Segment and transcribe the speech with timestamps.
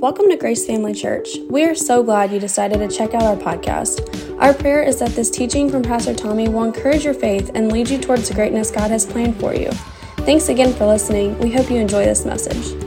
[0.00, 1.38] Welcome to Grace Family Church.
[1.50, 4.40] We are so glad you decided to check out our podcast.
[4.40, 7.90] Our prayer is that this teaching from Pastor Tommy will encourage your faith and lead
[7.90, 9.72] you towards the greatness God has planned for you.
[10.18, 11.36] Thanks again for listening.
[11.40, 12.80] We hope you enjoy this message.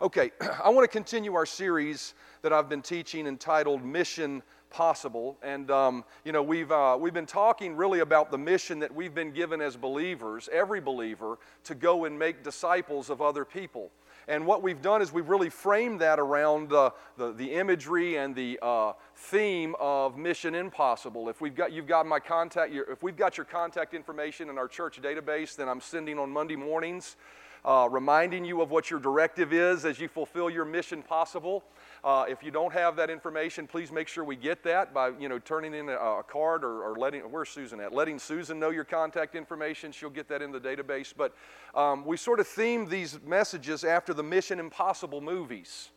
[0.00, 0.30] Okay,
[0.62, 4.40] I want to continue our series that I've been teaching entitled Mission
[4.76, 5.38] possible.
[5.42, 9.14] And, um, you know, we've, uh, we've been talking really about the mission that we've
[9.14, 13.90] been given as believers, every believer, to go and make disciples of other people.
[14.28, 18.58] And what we've done is we've really framed that around the, the imagery and the
[18.60, 21.30] uh, theme of Mission Impossible.
[21.30, 24.68] If we've got, you've got my contact, if we've got your contact information in our
[24.68, 27.16] church database, then I'm sending on Monday mornings,
[27.64, 31.64] uh, reminding you of what your directive is as you fulfill your mission possible.
[32.06, 35.28] Uh, if you don't have that information, please make sure we get that by you
[35.28, 37.92] know turning in a, a card or, or, letting where's Susan at?
[37.92, 39.90] Letting Susan know your contact information.
[39.90, 41.12] She'll get that in the database.
[41.14, 41.34] But
[41.74, 45.90] um, we sort of themed these messages after the Mission Impossible movies.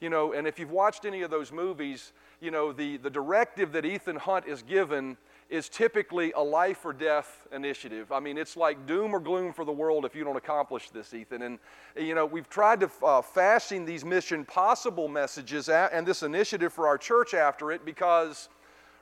[0.00, 3.72] You know, and if you've watched any of those movies, you know the the directive
[3.72, 5.16] that Ethan Hunt is given
[5.48, 8.12] is typically a life or death initiative.
[8.12, 11.14] I mean, it's like doom or gloom for the world if you don't accomplish this,
[11.14, 11.40] Ethan.
[11.42, 11.58] And,
[11.96, 16.86] you know, we've tried to uh, fashion these mission possible messages and this initiative for
[16.86, 18.50] our church after it because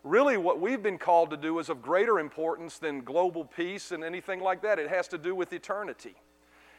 [0.04, 4.04] really what we've been called to do is of greater importance than global peace and
[4.04, 4.78] anything like that.
[4.78, 6.14] It has to do with eternity.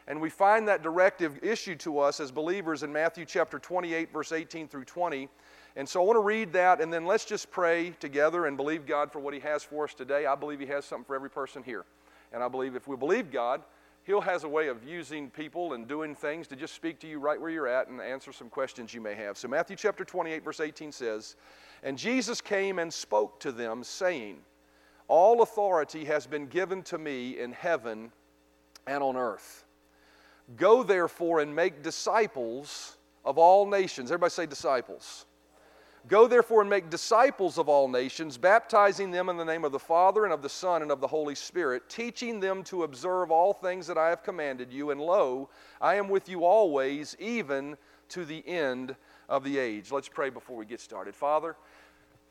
[0.08, 4.32] And we find that directive issued to us as believers in Matthew chapter 28, verse
[4.32, 5.28] 18 through 20.
[5.78, 8.88] And so I want to read that, and then let's just pray together and believe
[8.88, 10.26] God for what He has for us today.
[10.26, 11.86] I believe He has something for every person here.
[12.34, 13.62] And I believe if we believe God,
[14.04, 17.20] He'll has a way of using people and doing things to just speak to you
[17.20, 19.38] right where you're at and answer some questions you may have.
[19.38, 21.36] So Matthew chapter 28, verse 18 says,
[21.84, 24.38] And Jesus came and spoke to them, saying,
[25.08, 28.12] All authority has been given to me in heaven
[28.88, 29.64] and on earth.
[30.56, 34.10] Go therefore and make disciples of all nations.
[34.10, 35.27] Everybody say disciples
[36.08, 39.80] Go therefore and make disciples of all nations, baptizing them in the name of the
[39.80, 43.52] Father and of the Son and of the Holy Spirit, teaching them to observe all
[43.52, 44.92] things that I have commanded you.
[44.92, 45.50] And lo,
[45.82, 47.76] I am with you always, even
[48.10, 48.96] to the end
[49.28, 49.92] of the age.
[49.92, 51.14] Let's pray before we get started.
[51.14, 51.58] Father,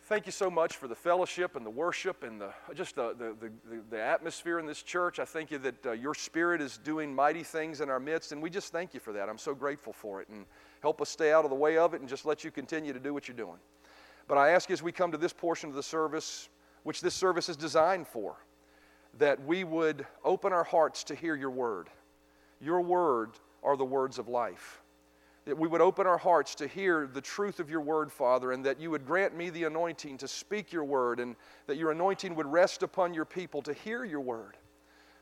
[0.04, 3.36] thank you so much for the fellowship and the worship and the, just the, the,
[3.40, 5.18] the, the atmosphere in this church.
[5.18, 8.40] I thank you that uh, your Spirit is doing mighty things in our midst, and
[8.40, 9.28] we just thank you for that.
[9.28, 10.28] I'm so grateful for it.
[10.28, 10.46] And
[10.86, 13.00] Help us stay out of the way of it and just let you continue to
[13.00, 13.58] do what you're doing.
[14.28, 16.48] But I ask as we come to this portion of the service,
[16.84, 18.36] which this service is designed for,
[19.18, 21.88] that we would open our hearts to hear your word.
[22.60, 23.32] Your word
[23.64, 24.80] are the words of life.
[25.44, 28.64] That we would open our hearts to hear the truth of your word, Father, and
[28.64, 31.34] that you would grant me the anointing to speak your word, and
[31.66, 34.56] that your anointing would rest upon your people to hear your word.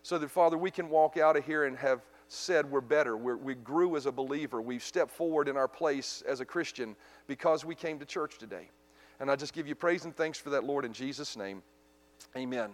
[0.03, 3.17] So that, Father, we can walk out of here and have said we're better.
[3.17, 4.61] We're, we grew as a believer.
[4.61, 6.97] We've stepped forward in our place as a Christian
[7.27, 8.69] because we came to church today.
[9.21, 11.63] And I just give you praise and thanks for that, Lord, in Jesus' name.
[12.37, 12.71] Amen.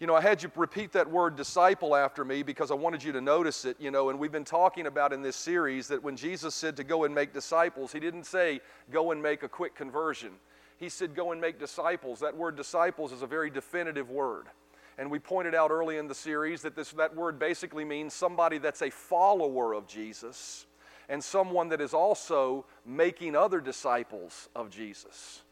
[0.00, 3.12] You know, I had you repeat that word disciple after me because I wanted you
[3.12, 6.16] to notice it, you know, and we've been talking about in this series that when
[6.16, 9.74] Jesus said to go and make disciples, he didn't say go and make a quick
[9.74, 10.32] conversion.
[10.76, 12.18] He said go and make disciples.
[12.20, 14.46] That word disciples is a very definitive word.
[14.98, 18.58] And we pointed out early in the series that this, that word basically means somebody
[18.58, 20.66] that's a follower of Jesus
[21.08, 25.42] and someone that is also making other disciples of Jesus.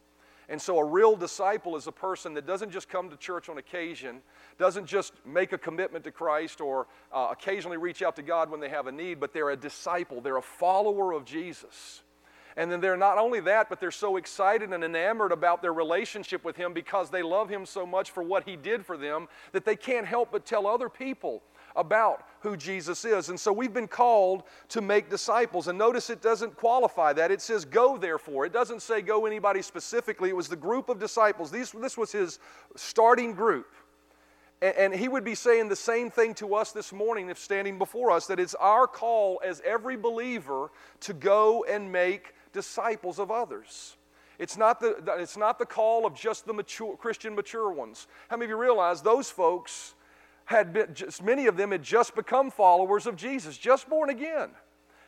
[0.48, 3.58] And so, a real disciple is a person that doesn't just come to church on
[3.58, 4.20] occasion,
[4.58, 8.58] doesn't just make a commitment to Christ or uh, occasionally reach out to God when
[8.58, 10.20] they have a need, but they're a disciple.
[10.20, 12.02] They're a follower of Jesus.
[12.56, 16.44] And then they're not only that, but they're so excited and enamored about their relationship
[16.44, 19.64] with Him because they love Him so much for what He did for them that
[19.64, 21.42] they can't help but tell other people
[21.76, 23.28] about who Jesus is.
[23.28, 25.68] And so we've been called to make disciples.
[25.68, 27.30] And notice it doesn't qualify that.
[27.30, 28.46] It says go therefore.
[28.46, 30.30] It doesn't say go anybody specifically.
[30.30, 31.50] It was the group of disciples.
[31.50, 32.38] These, this was his
[32.76, 33.72] starting group.
[34.62, 37.78] And, and he would be saying the same thing to us this morning if standing
[37.78, 40.70] before us that it's our call as every believer
[41.00, 43.96] to go and make disciples of others.
[44.38, 48.06] It's not the, it's not the call of just the mature, Christian mature ones.
[48.28, 49.94] How many of you realize those folks
[50.46, 54.50] had been, just, many of them had just become followers of Jesus, just born again?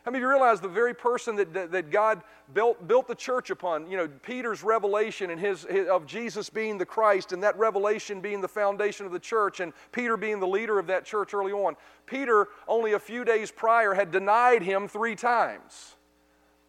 [0.05, 2.23] How many of you realize the very person that, that, that God
[2.53, 6.77] built, built the church upon, you know, Peter's revelation and his, his, of Jesus being
[6.77, 10.47] the Christ and that revelation being the foundation of the church and Peter being the
[10.47, 11.77] leader of that church early on.
[12.05, 15.95] Peter, only a few days prior, had denied him three times,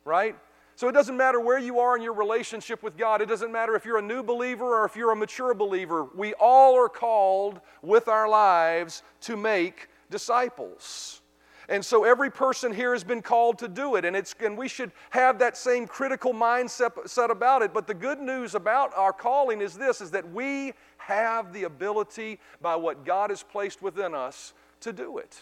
[0.05, 0.37] right?
[0.75, 3.21] So it doesn't matter where you are in your relationship with God.
[3.21, 6.05] It doesn't matter if you're a new believer or if you're a mature believer.
[6.15, 11.21] We all are called with our lives to make disciples.
[11.69, 14.67] And so every person here has been called to do it, and, it's, and we
[14.67, 17.73] should have that same critical mindset set about it.
[17.73, 22.39] But the good news about our calling is this is that we have the ability
[22.61, 25.39] by what God has placed within us to do it.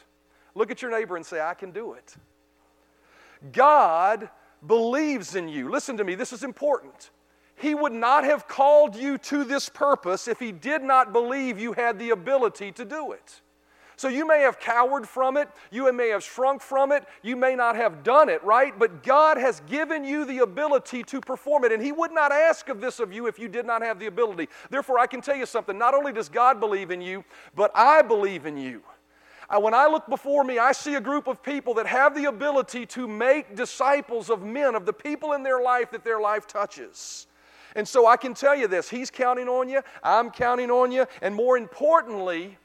[0.53, 2.15] Look at your neighbor and say, I can do it.
[3.51, 4.29] God
[4.65, 5.69] believes in you.
[5.69, 7.11] Listen to me, this is important.
[7.55, 11.73] He would not have called you to this purpose if He did not believe you
[11.73, 13.41] had the ability to do it.
[14.01, 17.55] So you may have cowered from it, you may have shrunk from it, you may
[17.55, 18.77] not have done it, right?
[18.79, 22.67] But God has given you the ability to perform it, and He would not ask
[22.69, 24.49] of this of you if you did not have the ability.
[24.71, 27.23] Therefore, I can tell you something not only does God believe in you,
[27.55, 28.81] but I believe in you.
[29.59, 32.85] When I look before me, I see a group of people that have the ability
[32.87, 37.27] to make disciples of men, of the people in their life that their life touches.
[37.75, 41.05] And so I can tell you this He's counting on you, I'm counting on you,
[41.21, 42.57] and more importantly,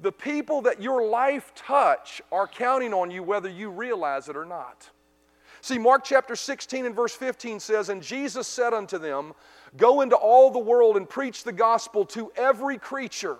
[0.00, 4.44] the people that your life touch are counting on you whether you realize it or
[4.44, 4.88] not.
[5.60, 9.32] See, Mark chapter 16 and verse 15 says, And Jesus said unto them,
[9.76, 13.38] Go into all the world and preach the gospel to every creature.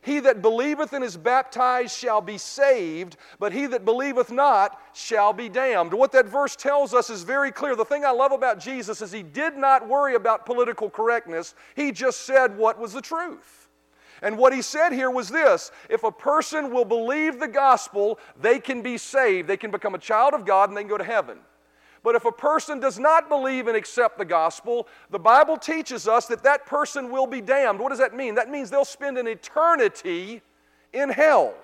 [0.00, 5.32] He that believeth and is baptized shall be saved, but he that believeth not shall
[5.32, 5.92] be damned.
[5.92, 7.74] What that verse tells us is very clear.
[7.74, 11.92] The thing I love about Jesus is he did not worry about political correctness, he
[11.92, 13.68] just said what was the truth.
[14.22, 18.58] And what he said here was this if a person will believe the gospel, they
[18.58, 19.48] can be saved.
[19.48, 21.38] They can become a child of God and they can go to heaven.
[22.02, 26.26] But if a person does not believe and accept the gospel, the Bible teaches us
[26.26, 27.80] that that person will be damned.
[27.80, 28.34] What does that mean?
[28.34, 30.42] That means they'll spend an eternity
[30.92, 31.54] in hell.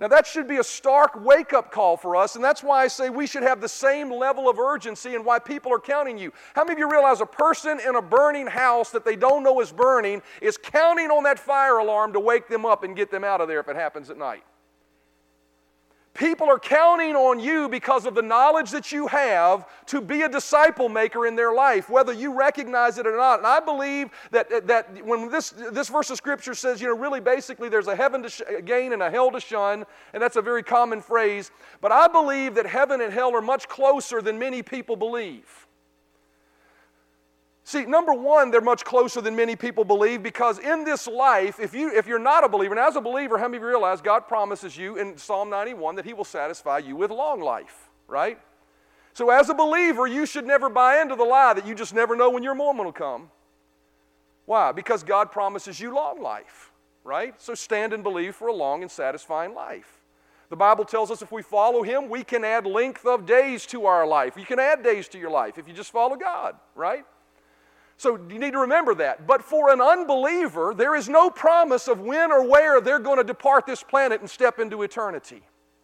[0.00, 2.86] Now, that should be a stark wake up call for us, and that's why I
[2.86, 6.32] say we should have the same level of urgency and why people are counting you.
[6.54, 9.60] How many of you realize a person in a burning house that they don't know
[9.60, 13.24] is burning is counting on that fire alarm to wake them up and get them
[13.24, 14.44] out of there if it happens at night?
[16.18, 20.28] People are counting on you because of the knowledge that you have to be a
[20.28, 23.38] disciple maker in their life, whether you recognize it or not.
[23.38, 27.20] And I believe that, that when this, this verse of Scripture says, you know, really
[27.20, 30.42] basically there's a heaven to sh- gain and a hell to shun, and that's a
[30.42, 31.52] very common phrase.
[31.80, 35.67] But I believe that heaven and hell are much closer than many people believe.
[37.68, 41.74] See, number one, they're much closer than many people believe because in this life, if,
[41.74, 44.00] you, if you're not a believer, and as a believer, how many of you realize
[44.00, 48.38] God promises you in Psalm 91 that He will satisfy you with long life, right?
[49.12, 52.16] So, as a believer, you should never buy into the lie that you just never
[52.16, 53.28] know when your moment will come.
[54.46, 54.72] Why?
[54.72, 56.72] Because God promises you long life,
[57.04, 57.38] right?
[57.38, 60.00] So, stand and believe for a long and satisfying life.
[60.48, 63.84] The Bible tells us if we follow Him, we can add length of days to
[63.84, 64.38] our life.
[64.38, 67.04] You can add days to your life if you just follow God, right?
[67.98, 69.26] So you need to remember that.
[69.26, 73.24] But for an unbeliever, there is no promise of when or where they're going to
[73.24, 75.42] depart this planet and step into eternity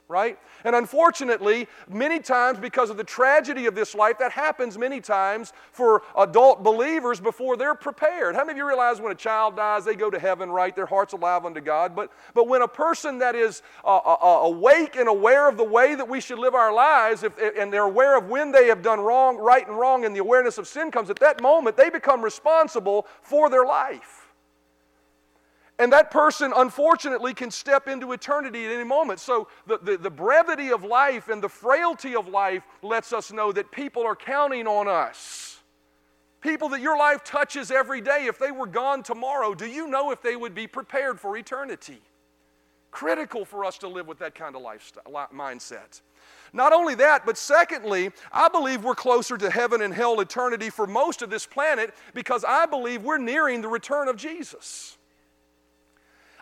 [0.08, 0.38] right?
[0.64, 5.52] And unfortunately, many times because of the tragedy of this life, that happens many times
[5.72, 8.34] for adult believers before they're prepared.
[8.34, 10.74] How many of you realize when a child dies, they go to heaven, right?
[10.74, 11.96] Their heart's alive unto God.
[11.96, 15.64] But, but when a person that is uh, uh, uh awake and aware of the
[15.64, 18.82] way that we should live our lives, if, and they're aware of when they have
[18.82, 21.90] done wrong, right and wrong, and the awareness of sin comes, at that moment, they
[21.90, 24.23] become responsible for their life.
[25.78, 29.18] And that person, unfortunately, can step into eternity at any moment.
[29.18, 33.50] So, the, the, the, brevity of life and the frailty of life lets us know
[33.50, 35.58] that people are counting on us.
[36.40, 40.12] People that your life touches every day, if they were gone tomorrow, do you know
[40.12, 42.00] if they would be prepared for eternity?
[42.92, 46.02] Critical for us to live with that kind of lifestyle, mindset.
[46.52, 50.86] Not only that, but secondly, I believe we're closer to heaven and hell eternity for
[50.86, 54.98] most of this planet because I believe we're nearing the return of Jesus.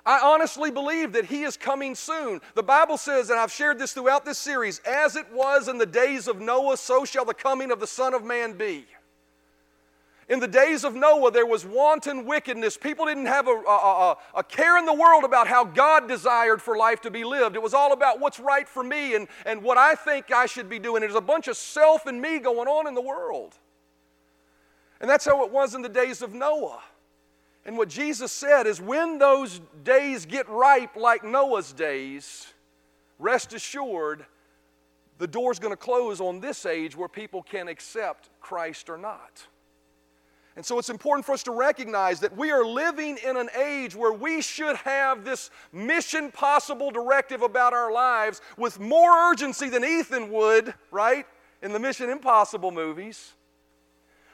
[0.04, 2.40] I honestly believe that He is coming soon.
[2.54, 5.87] The Bible says, and I've shared this throughout this series, as it was in the
[5.87, 8.87] days of Noah, so shall the coming of the Son of Man be.
[10.28, 12.76] In the days of Noah, there was wanton wickedness.
[12.76, 16.62] People didn't have a, a, a, a, care in the world about how God desired
[16.62, 17.54] for life to be lived.
[17.54, 20.68] It was all about what's right for me and, and what I think I should
[20.68, 21.00] be doing.
[21.00, 23.56] There's a bunch of self and me going on in the world.
[25.00, 26.80] And that's how it was in the days of Noah.
[27.64, 32.52] And what Jesus said is when those days get ripe like Noah's days,
[33.19, 34.26] rest assured
[35.19, 39.47] the door's going to close on this age where people can accept Christ or not.
[40.57, 43.95] And so it's important for us to recognize that we are living in an age
[43.95, 49.85] where we should have this mission possible directive about our lives with more urgency than
[49.85, 51.25] Ethan would, right,
[51.62, 53.33] in the Mission Impossible movies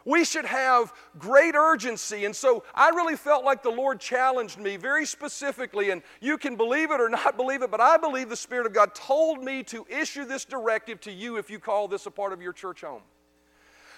[0.09, 2.25] we should have great urgency.
[2.25, 5.91] And so I really felt like the Lord challenged me very specifically.
[5.91, 8.73] And you can believe it or not believe it, but I believe the Spirit of
[8.73, 12.33] God told me to issue this directive to you if you call this a part
[12.33, 13.03] of your church home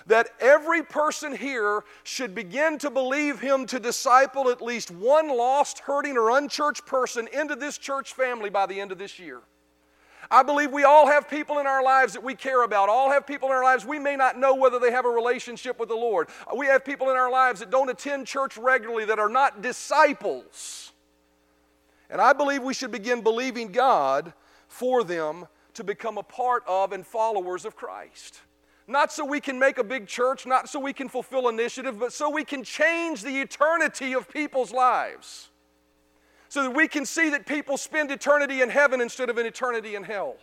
[0.07, 5.81] that every person here should begin to believe him to disciple at least one lost,
[5.81, 9.43] hurting, or unchurched person into this church family by the end of this year.
[10.31, 12.89] I believe we all have people in our lives that we care about.
[12.89, 15.81] All have people in our lives we may not know whether they have a relationship
[15.81, 16.29] with the Lord.
[16.57, 20.93] We have people in our lives that don't attend church regularly that are not disciples.
[22.09, 24.33] And I believe we should begin believing God
[24.69, 28.41] for them to become a part of and followers of Christ.
[28.87, 32.13] Not so we can make a big church, not so we can fulfill initiative, but
[32.13, 35.50] so we can change the eternity of people's lives
[36.51, 39.95] so that we can see that people spend eternity in heaven instead of an eternity
[39.95, 40.37] in hell.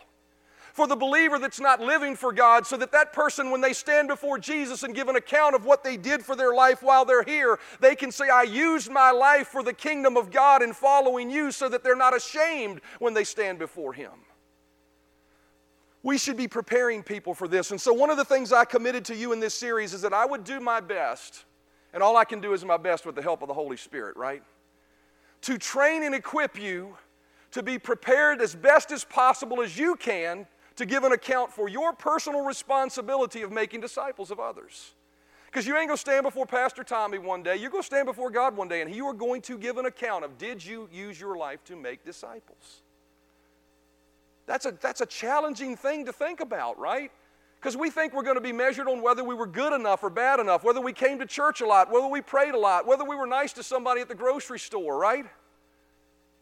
[0.72, 4.08] For the believer that's not living for God, so that that person, when they stand
[4.08, 7.24] before Jesus and give an account of what they did for their life while they're
[7.24, 11.30] here, they can say, I used my life for the kingdom of God in following
[11.30, 14.12] you, so that they're not ashamed when they stand before Him.
[16.02, 17.70] We should be preparing people for this.
[17.70, 20.14] And so, one of the things I committed to you in this series is that
[20.14, 21.44] I would do my best,
[21.92, 24.16] and all I can do is my best with the help of the Holy Spirit,
[24.16, 24.42] right?
[25.42, 26.96] To train and equip you
[27.52, 31.68] to be prepared as best as possible as you can to give an account for
[31.68, 34.94] your personal responsibility of making disciples of others.
[35.46, 37.56] Because you ain't going to stand before Pastor Tommy one day.
[37.56, 39.86] You're going to stand before God one day, and you are going to give an
[39.86, 42.82] account of did you use your life to make disciples?
[44.46, 47.10] That's a, that's a challenging thing to think about, right?
[47.60, 50.10] Because we think we're going to be measured on whether we were good enough or
[50.10, 53.04] bad enough, whether we came to church a lot, whether we prayed a lot, whether
[53.04, 55.26] we were nice to somebody at the grocery store, right?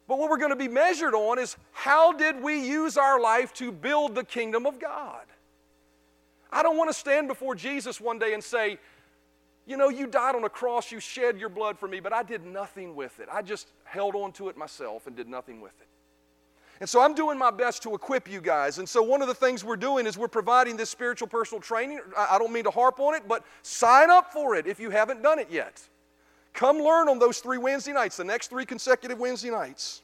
[0.07, 3.53] But what we're going to be measured on is how did we use our life
[3.55, 5.25] to build the kingdom of God?
[6.53, 8.79] I don't want to stand before Jesus one day and say,
[9.67, 12.23] you know, you died on a cross, you shed your blood for me, but I
[12.23, 13.29] did nothing with it.
[13.33, 15.89] I just held on to it myself and did nothing with it.
[16.81, 18.79] And so I'm doing my best to equip you guys.
[18.79, 22.01] And so one of the things we're doing is we're providing this spiritual personal training.
[22.17, 25.23] I don't mean to harp on it, but sign up for it if you haven't
[25.23, 25.81] done it yet.
[26.53, 30.03] Come learn on those three Wednesday nights, the next three consecutive Wednesday nights.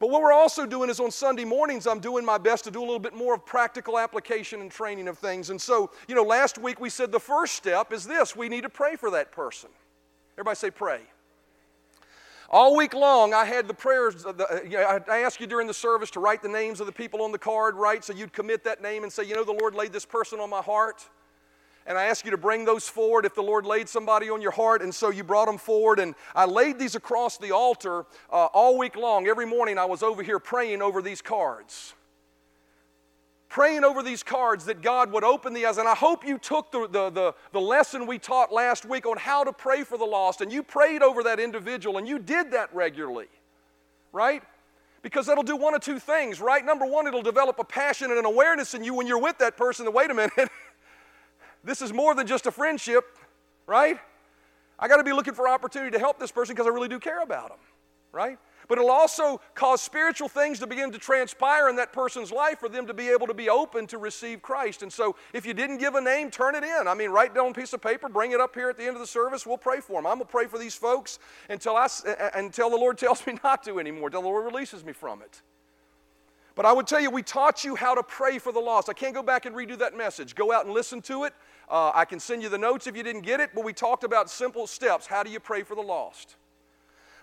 [0.00, 2.78] But what we're also doing is on Sunday mornings, I'm doing my best to do
[2.78, 5.50] a little bit more of practical application and training of things.
[5.50, 8.62] And so, you know, last week we said the first step is this we need
[8.62, 9.70] to pray for that person.
[10.34, 11.00] Everybody say, pray.
[12.50, 14.22] All week long, I had the prayers.
[14.22, 17.30] The, I asked you during the service to write the names of the people on
[17.30, 18.02] the card, right?
[18.02, 20.48] So you'd commit that name and say, you know, the Lord laid this person on
[20.48, 21.06] my heart.
[21.86, 24.50] And I asked you to bring those forward if the Lord laid somebody on your
[24.50, 24.80] heart.
[24.80, 25.98] And so you brought them forward.
[25.98, 29.26] And I laid these across the altar uh, all week long.
[29.26, 31.94] Every morning I was over here praying over these cards
[33.48, 35.78] praying over these cards that God would open the eyes.
[35.78, 39.16] And I hope you took the, the, the, the, lesson we taught last week on
[39.16, 42.50] how to pray for the lost and you prayed over that individual and you did
[42.50, 43.26] that regularly,
[44.12, 44.42] right?
[45.02, 46.64] Because that'll do one of two things, right?
[46.64, 49.56] Number one, it'll develop a passion and an awareness in you when you're with that
[49.56, 50.32] person that, wait a minute,
[51.64, 53.16] this is more than just a friendship,
[53.66, 53.98] right?
[54.78, 56.98] I got to be looking for opportunity to help this person because I really do
[56.98, 57.58] care about them,
[58.12, 58.38] right?
[58.68, 62.68] But it'll also cause spiritual things to begin to transpire in that person's life for
[62.68, 64.82] them to be able to be open to receive Christ.
[64.82, 66.86] And so, if you didn't give a name, turn it in.
[66.86, 68.94] I mean, write down a piece of paper, bring it up here at the end
[68.94, 69.46] of the service.
[69.46, 70.06] We'll pray for them.
[70.06, 71.88] I'm going to pray for these folks until, I,
[72.34, 75.40] until the Lord tells me not to anymore, until the Lord releases me from it.
[76.58, 78.88] But I would tell you, we taught you how to pray for the lost.
[78.88, 80.34] I can't go back and redo that message.
[80.34, 81.32] Go out and listen to it.
[81.70, 84.02] Uh, I can send you the notes if you didn't get it, but we talked
[84.02, 85.06] about simple steps.
[85.06, 86.34] How do you pray for the lost?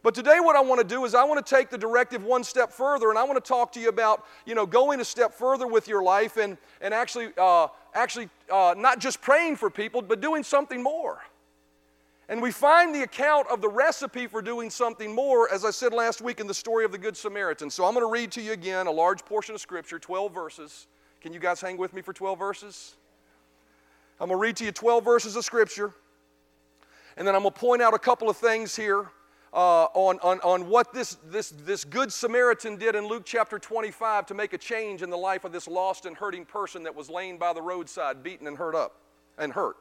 [0.05, 2.43] But today, what I want to do is I want to take the directive one
[2.43, 5.33] step further, and I want to talk to you about, you know, going a step
[5.33, 10.03] further with your life and, and actually, uh, actually uh, not just praying for people,
[10.03, 11.23] but doing something more.
[12.29, 15.91] And we find the account of the recipe for doing something more, as I said
[15.91, 17.71] last week in the story of the Good Samaritan.
[17.71, 20.85] So I'm going to read to you again a large portion of Scripture, 12 verses.
[21.19, 22.93] Can you guys hang with me for 12 verses?
[24.19, 25.95] I'm going to read to you 12 verses of Scripture,
[27.17, 29.09] and then I'm going to point out a couple of things here
[29.55, 34.25] uh, on, on, on what this, this, this good Samaritan did in Luke chapter 25
[34.25, 37.09] to make a change in the life of this lost and hurting person that was
[37.09, 38.99] laying by the roadside, beaten and hurt up
[39.37, 39.77] and hurt.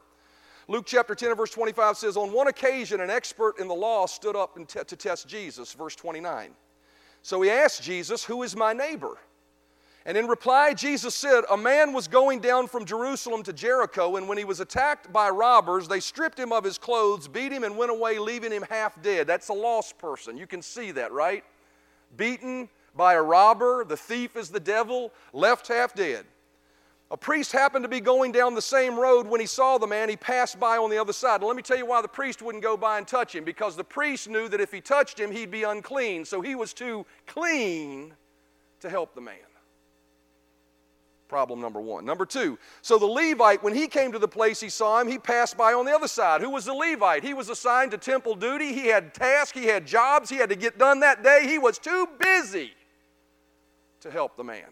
[0.68, 4.06] Luke chapter 10 and verse 25 says, On one occasion, an expert in the law
[4.06, 6.52] stood up to test Jesus, verse 29.
[7.22, 9.18] So he asked Jesus, Who is my neighbor?
[10.06, 14.28] And in reply, Jesus said, A man was going down from Jerusalem to Jericho, and
[14.28, 17.76] when he was attacked by robbers, they stripped him of his clothes, beat him, and
[17.76, 19.26] went away, leaving him half dead.
[19.26, 20.36] That's a lost person.
[20.36, 21.42] You can see that, right?
[22.16, 26.26] Beaten by a robber, the thief is the devil, left half dead.
[27.10, 30.08] A priest happened to be going down the same road when he saw the man.
[30.08, 31.40] He passed by on the other side.
[31.40, 33.44] Now, let me tell you why the priest wouldn't go by and touch him.
[33.44, 36.24] Because the priest knew that if he touched him, he'd be unclean.
[36.24, 38.14] So he was too clean
[38.80, 39.36] to help the man.
[41.28, 42.04] Problem number one.
[42.04, 45.18] Number two, so the Levite, when he came to the place he saw him, he
[45.18, 46.42] passed by on the other side.
[46.42, 47.24] Who was the Levite?
[47.24, 48.72] He was assigned to temple duty.
[48.72, 51.46] He had tasks, he had jobs, he had to get done that day.
[51.46, 52.72] He was too busy
[54.00, 54.68] to help the man.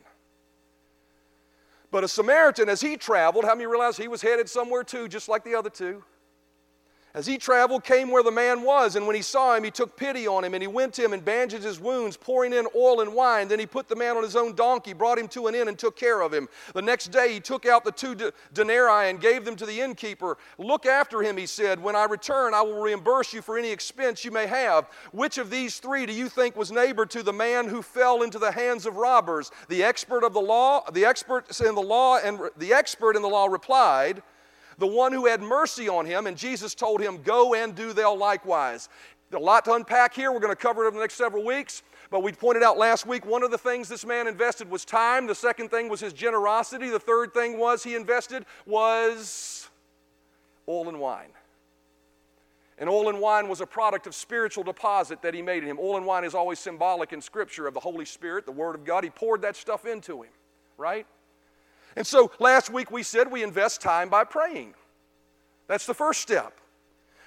[1.90, 5.28] But a Samaritan, as he traveled, how many realize he was headed somewhere too, just
[5.28, 6.04] like the other two?
[7.14, 9.96] As he traveled, came where the man was, and when he saw him, he took
[9.96, 13.02] pity on him, and he went to him and bandaged his wounds, pouring in oil
[13.02, 13.48] and wine.
[13.48, 15.78] Then he put the man on his own donkey, brought him to an inn, and
[15.78, 16.48] took care of him.
[16.72, 20.38] The next day he took out the two denarii and gave them to the innkeeper.
[20.56, 21.82] Look after him, he said.
[21.82, 24.88] When I return, I will reimburse you for any expense you may have.
[25.12, 28.38] Which of these three do you think was neighbor to the man who fell into
[28.38, 29.50] the hands of robbers?
[29.68, 33.28] The expert of the law, the expert in the law, and the expert in the
[33.28, 34.22] law replied
[34.82, 38.16] the one who had mercy on him, and Jesus told him, Go and do thou
[38.16, 38.88] likewise.
[39.32, 40.32] A lot to unpack here.
[40.32, 41.84] We're going to cover it over the next several weeks.
[42.10, 45.28] But we pointed out last week one of the things this man invested was time.
[45.28, 46.90] The second thing was his generosity.
[46.90, 49.70] The third thing was he invested was
[50.68, 51.30] oil and wine.
[52.76, 55.78] And oil and wine was a product of spiritual deposit that he made in him.
[55.80, 58.84] Oil and wine is always symbolic in Scripture of the Holy Spirit, the Word of
[58.84, 59.04] God.
[59.04, 60.32] He poured that stuff into him,
[60.76, 61.06] right?
[61.96, 64.74] And so last week we said we invest time by praying.
[65.66, 66.58] That's the first step.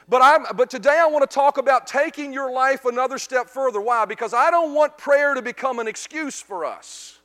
[0.07, 3.81] But, I'm, but today I want to talk about taking your life another step further.
[3.81, 4.05] Why?
[4.05, 7.19] Because I don't want prayer to become an excuse for us.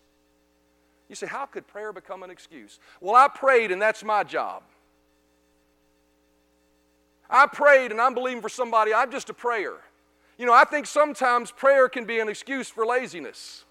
[1.09, 2.79] You say, how could prayer become an excuse?
[3.01, 4.63] Well, I prayed and that's my job.
[7.29, 8.95] I prayed and I'm believing for somebody.
[8.95, 9.75] I'm just a prayer.
[10.39, 13.65] You know, I think sometimes prayer can be an excuse for laziness.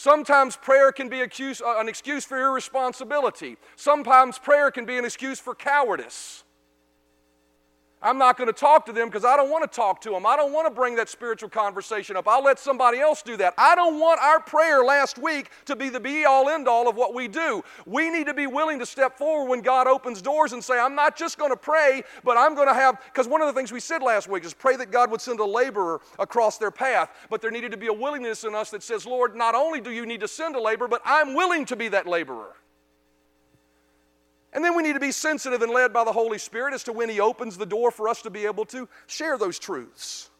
[0.00, 3.58] Sometimes prayer can be uh, an excuse for irresponsibility.
[3.76, 6.42] Sometimes prayer can be an excuse for cowardice.
[8.02, 10.24] I'm not going to talk to them because I don't want to talk to them.
[10.24, 12.26] I don't want to bring that spiritual conversation up.
[12.26, 13.52] I'll let somebody else do that.
[13.58, 16.96] I don't want our prayer last week to be the be all end all of
[16.96, 17.62] what we do.
[17.84, 20.94] We need to be willing to step forward when God opens doors and say, I'm
[20.94, 23.70] not just going to pray, but I'm going to have, because one of the things
[23.70, 27.10] we said last week is pray that God would send a laborer across their path.
[27.28, 29.90] But there needed to be a willingness in us that says, Lord, not only do
[29.90, 32.54] you need to send a laborer, but I'm willing to be that laborer.
[34.52, 36.92] And then we need to be sensitive and led by the Holy Spirit as to
[36.92, 40.30] when He opens the door for us to be able to share those truths.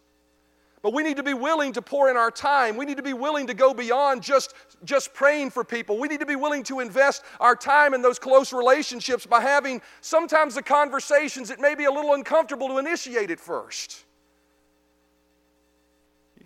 [0.83, 2.77] But we need to be willing to pour in our time.
[2.77, 5.99] We need to be willing to go beyond just, just praying for people.
[5.99, 9.83] We need to be willing to invest our time in those close relationships by having
[10.01, 14.05] sometimes the conversations that may be a little uncomfortable to initiate at first.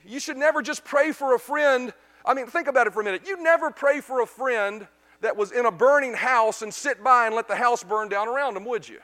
[0.04, 1.94] You should never just pray for a friend.
[2.26, 3.22] I mean, think about it for a minute.
[3.26, 4.88] You never pray for a friend
[5.24, 8.28] that was in a burning house and sit by and let the house burn down
[8.28, 9.00] around them, would you?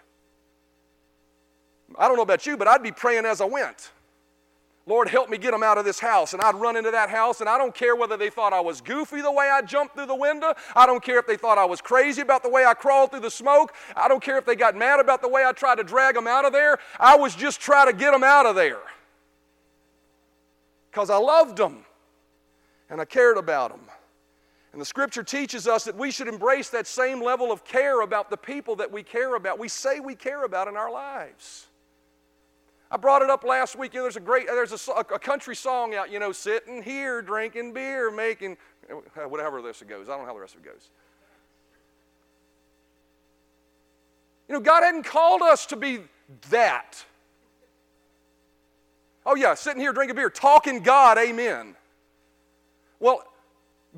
[1.99, 3.91] I don't know about you, but I'd be praying as I went.
[4.87, 6.33] Lord, help me get them out of this house.
[6.35, 8.81] And I'd run into that house, and I don't care whether they thought I was
[8.81, 10.53] goofy the way I jumped through the window.
[10.77, 13.21] I don't care if they thought I was crazy about the way I crawled through
[13.21, 13.75] the smoke.
[13.97, 16.27] I don't care if they got mad about the way I tried to drag them
[16.27, 16.79] out of there.
[16.99, 18.81] I was just trying to get them out of there
[20.91, 21.85] because I loved them
[22.91, 23.81] and I cared about them.
[24.73, 28.31] And the scripture teaches us that we should embrace that same level of care about
[28.31, 31.67] the people that we care about, we say we care about in our lives.
[32.91, 33.95] I brought it up last week.
[33.95, 37.23] You know, there's a great, there's a, a, country song out, you know, sitting here
[37.23, 38.57] drinking beer, making,
[39.29, 40.09] whatever this goes.
[40.09, 40.91] I don't know how the rest of it goes.
[44.49, 46.01] You know, God hadn't called us to be
[46.51, 47.05] that.
[49.25, 51.77] Oh, yeah, sitting here drinking beer, talking God, amen.
[52.99, 53.23] Well,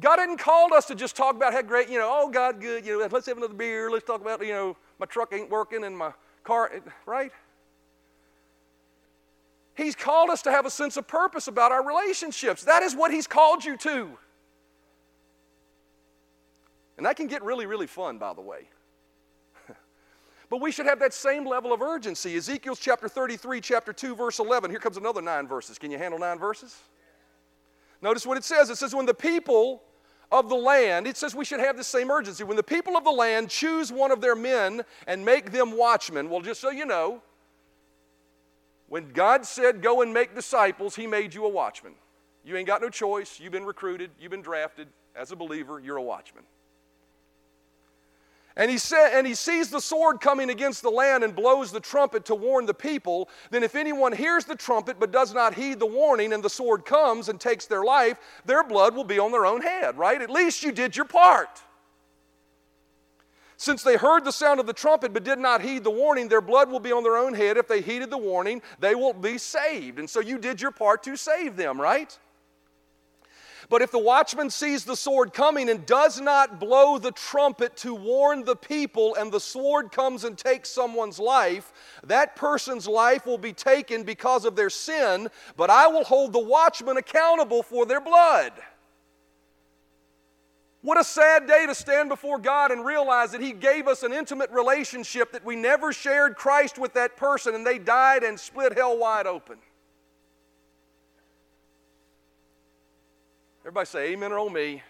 [0.01, 2.87] God hadn't called us to just talk about how great, you know, oh, God, good,
[2.87, 3.91] you know, let's have another beer.
[3.91, 6.13] Let's talk about, you know, my truck ain't working and my
[6.45, 6.71] car,
[7.05, 7.31] right?
[9.75, 12.65] He's called us to have a sense of purpose about our relationships.
[12.65, 14.19] That is what He's called you to.
[16.97, 18.69] And that can get really, really fun, by the way.
[20.51, 22.37] but we should have that same level of urgency.
[22.37, 24.71] Ezekiel's chapter 33, chapter 2, verse 11.
[24.71, 25.79] Here comes another nine verses.
[25.79, 26.79] Can you handle nine verses?
[28.03, 28.69] Notice what it says.
[28.69, 29.83] It says, when the people
[30.31, 32.43] of the land, it says we should have the same urgency.
[32.43, 36.29] When the people of the land choose one of their men and make them watchmen,
[36.29, 37.23] well, just so you know,
[38.89, 41.95] when God said, go and make disciples, He made you a watchman.
[42.45, 43.39] You ain't got no choice.
[43.41, 44.89] You've been recruited, you've been drafted.
[45.15, 46.45] As a believer, you're a watchman.
[48.57, 51.81] And he, said, and he sees the sword coming against the land and blows the
[51.81, 53.31] trumpet to warn the people.
[53.51, 56.85] Then, if anyone hears the trumpet but does not heed the warning, and the sword
[56.85, 60.21] comes and takes their life, their blood will be on their own head, right?
[60.21, 61.63] At least you did your part.
[63.57, 66.41] Since they heard the sound of the trumpet but did not heed the warning, their
[66.41, 67.57] blood will be on their own head.
[67.57, 70.01] If they heeded the warning, they will be saved.
[70.01, 72.19] And so you did your part to save them, right?
[73.73, 77.95] But if the watchman sees the sword coming and does not blow the trumpet to
[77.95, 81.73] warn the people, and the sword comes and takes someone's life,
[82.05, 86.39] that person's life will be taken because of their sin, but I will hold the
[86.39, 88.53] watchman accountable for their blood.
[90.83, 94.13] What a sad day to stand before God and realize that He gave us an
[94.13, 98.77] intimate relationship, that we never shared Christ with that person, and they died and split
[98.77, 99.57] hell wide open.
[103.63, 104.83] Everybody say amen or on me.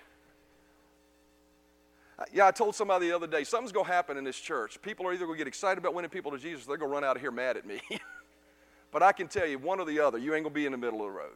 [2.19, 4.81] Uh, yeah, I told somebody the other day, something's going to happen in this church.
[4.81, 6.95] People are either going to get excited about winning people to Jesus, they're going to
[6.95, 7.81] run out of here mad at me.
[8.91, 10.73] but I can tell you, one or the other, you ain't going to be in
[10.73, 11.35] the middle of the road.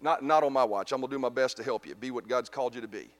[0.00, 0.92] Not, not on my watch.
[0.92, 1.94] I'm going to do my best to help you.
[1.94, 3.10] Be what God's called you to be.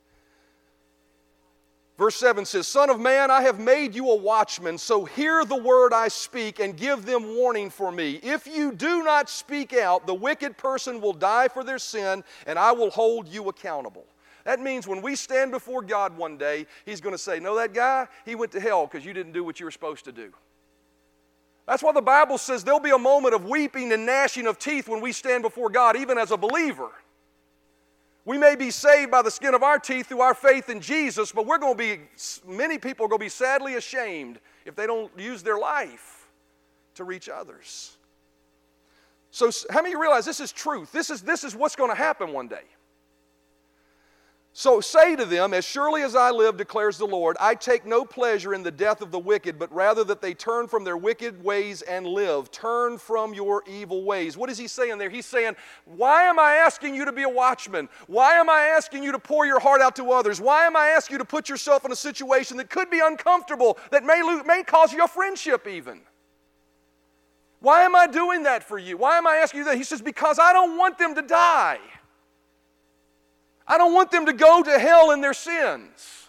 [1.96, 5.56] Verse 7 says, Son of man, I have made you a watchman, so hear the
[5.56, 8.18] word I speak and give them warning for me.
[8.22, 12.58] If you do not speak out, the wicked person will die for their sin, and
[12.58, 14.06] I will hold you accountable.
[14.44, 17.72] That means when we stand before God one day, He's going to say, No, that
[17.72, 20.32] guy, he went to hell because you didn't do what you were supposed to do.
[21.66, 24.88] That's why the Bible says there'll be a moment of weeping and gnashing of teeth
[24.88, 26.90] when we stand before God, even as a believer.
[28.24, 31.30] We may be saved by the skin of our teeth through our faith in Jesus,
[31.30, 32.00] but we're going to be,
[32.46, 36.30] many people are going to be sadly ashamed if they don't use their life
[36.94, 37.98] to reach others.
[39.30, 40.92] So, how many realize this is truth?
[40.92, 42.62] This is, this is what's going to happen one day.
[44.56, 48.04] So say to them, As surely as I live, declares the Lord, I take no
[48.04, 51.42] pleasure in the death of the wicked, but rather that they turn from their wicked
[51.42, 52.52] ways and live.
[52.52, 54.36] Turn from your evil ways.
[54.36, 55.10] What is he saying there?
[55.10, 57.88] He's saying, Why am I asking you to be a watchman?
[58.06, 60.40] Why am I asking you to pour your heart out to others?
[60.40, 63.76] Why am I asking you to put yourself in a situation that could be uncomfortable,
[63.90, 66.00] that may, may cause you a friendship even?
[67.58, 68.98] Why am I doing that for you?
[68.98, 69.76] Why am I asking you that?
[69.76, 71.80] He says, Because I don't want them to die.
[73.66, 76.24] I don't want them to go to hell in their sins.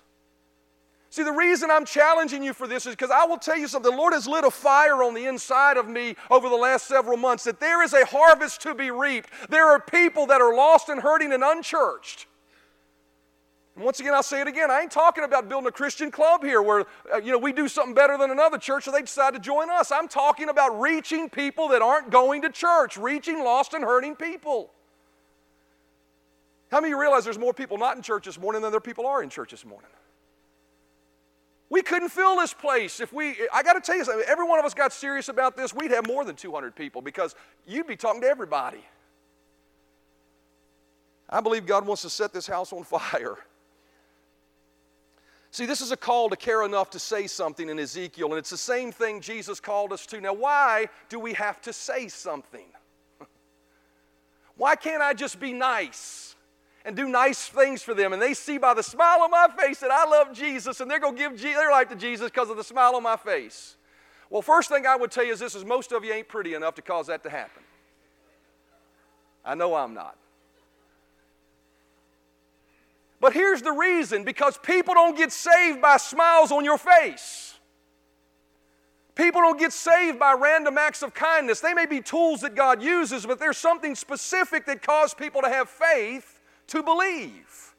[1.16, 3.90] See, the reason I'm challenging you for this is because I will tell you something.
[3.90, 7.16] The Lord has lit a fire on the inside of me over the last several
[7.16, 9.30] months that there is a harvest to be reaped.
[9.50, 12.28] There are people that are lost and hurting and unchurched.
[13.76, 14.72] And once again, I'll say it again.
[14.72, 17.70] I ain't talking about building a Christian club here where uh, you know we do
[17.70, 19.94] something better than another church, so they decide to join us.
[19.94, 24.72] I'm talking about reaching people that aren't going to church, reaching lost and hurting people.
[26.72, 28.80] How many of you realize there's more people not in church this morning than there
[28.80, 29.90] people are in church this morning?
[31.70, 34.60] We couldn't fill this place if we, I got to tell you something, every one
[34.60, 37.96] of us got serious about this, we'd have more than 200 people because you'd be
[37.96, 38.84] talking to everybody.
[41.30, 43.38] I believe God wants to set this house on fire.
[45.52, 48.50] See, this is a call to care enough to say something in Ezekiel, and it's
[48.50, 50.20] the same thing Jesus called us to.
[50.20, 52.66] Now, why do we have to say something?
[54.58, 56.35] Why can't I just be nice?
[56.86, 58.14] And do nice things for them.
[58.14, 61.00] And they see by the smile on my face that I love Jesus, and they're
[61.00, 63.76] going to give their life to Jesus because of the smile on my face.
[64.30, 66.54] Well, first thing I would tell you is this is most of you ain't pretty
[66.54, 67.64] enough to cause that to happen.
[69.44, 70.16] I know I'm not.
[73.20, 77.56] But here's the reason because people don't get saved by smiles on your face.
[79.16, 81.62] People don't get saved by random acts of kindness.
[81.62, 85.50] They may be tools that God uses, but there's something specific that causes people to
[85.50, 86.35] have faith
[86.68, 87.74] to believe.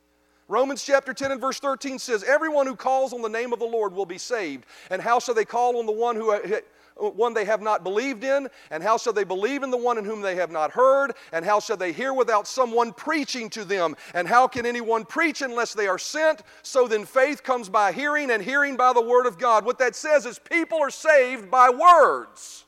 [0.49, 3.65] Romans chapter 10 and verse 13 says, Everyone who calls on the name of the
[3.65, 4.65] Lord will be saved.
[4.91, 6.61] And how shall they call on the one who uh,
[6.97, 8.49] one they have not believed in?
[8.71, 11.15] And how shall they believe in the one in whom they have not heard?
[11.33, 13.97] And how shall they hear without someone preaching to them?
[14.15, 16.43] And how can anyone preach unless they are sent?
[16.63, 19.65] So then faith comes by hearing, and hearing by the word of God.
[19.65, 22.65] What that says is people are saved by words.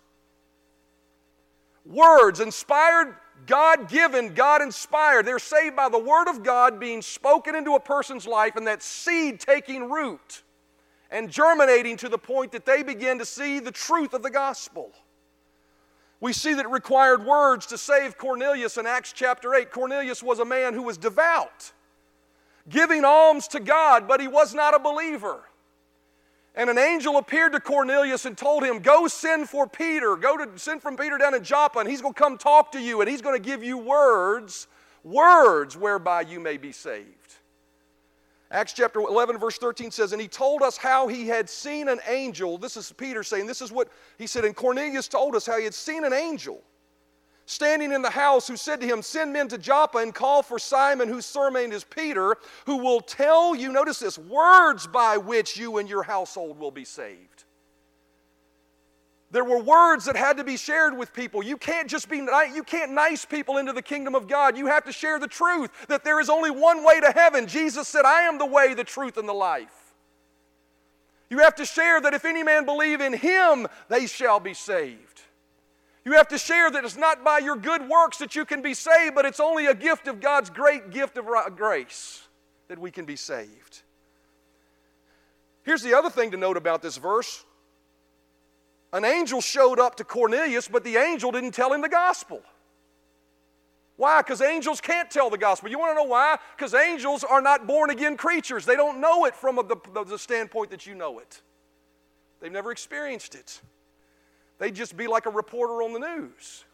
[1.87, 3.15] Words, inspired
[3.49, 5.27] God given, God inspired.
[5.27, 8.83] They're saved by the Word of God being spoken into a person's life and that
[8.83, 10.43] seed taking root
[11.11, 14.93] and germinating to the point that they begin to see the truth of the gospel.
[16.21, 19.71] We see that it required words to save Cornelius in Acts chapter 8.
[19.71, 21.73] Cornelius was a man who was devout,
[22.69, 25.49] giving alms to God, but he was not a believer.
[26.55, 30.17] And an angel appeared to Cornelius and told him, Go send for Peter.
[30.17, 32.81] Go to send from Peter down in Joppa, and he's going to come talk to
[32.81, 34.67] you, and he's going to give you words,
[35.05, 37.19] words whereby you may be saved.
[38.51, 42.01] Acts chapter 11, verse 13 says, And he told us how he had seen an
[42.09, 42.57] angel.
[42.57, 44.45] This is Peter saying, This is what he said.
[44.45, 46.63] And Cornelius told us how he had seen an angel
[47.49, 50.59] standing in the house who said to him, Send men to Joppa and call for
[50.59, 55.79] Simon, whose surname is Peter, who will tell you, notice this, words by which you
[55.79, 57.45] and your household will be saved.
[59.31, 61.43] There were words that had to be shared with people.
[61.43, 64.57] You can't just be, you can't nice people into the kingdom of God.
[64.57, 67.47] You have to share the truth that there is only one way to heaven.
[67.47, 69.95] Jesus said, I am the way, the truth, and the life.
[71.31, 75.08] You have to share that if any man believe in him, they shall be saved.
[76.09, 78.73] You have to share that it's not by your good works that you can be
[78.73, 82.27] saved, but it's only a gift of God's great gift of grace
[82.69, 83.83] that we can be saved.
[85.65, 87.45] Here's the other thing to note about this verse
[88.91, 92.41] an angel showed up to Cornelius, but the angel didn't tell him the gospel.
[93.97, 94.23] Why?
[94.23, 95.69] Because angels can't tell the gospel.
[95.69, 96.39] You want to know why?
[96.57, 98.65] Because angels are not born again creatures.
[98.65, 101.43] They don't know it from the, the standpoint that you know it,
[102.41, 103.61] they've never experienced it.
[104.59, 106.65] They'd just be like a reporter on the news.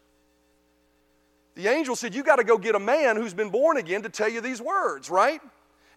[1.54, 4.08] The angel said, You got to go get a man who's been born again to
[4.08, 5.40] tell you these words, right?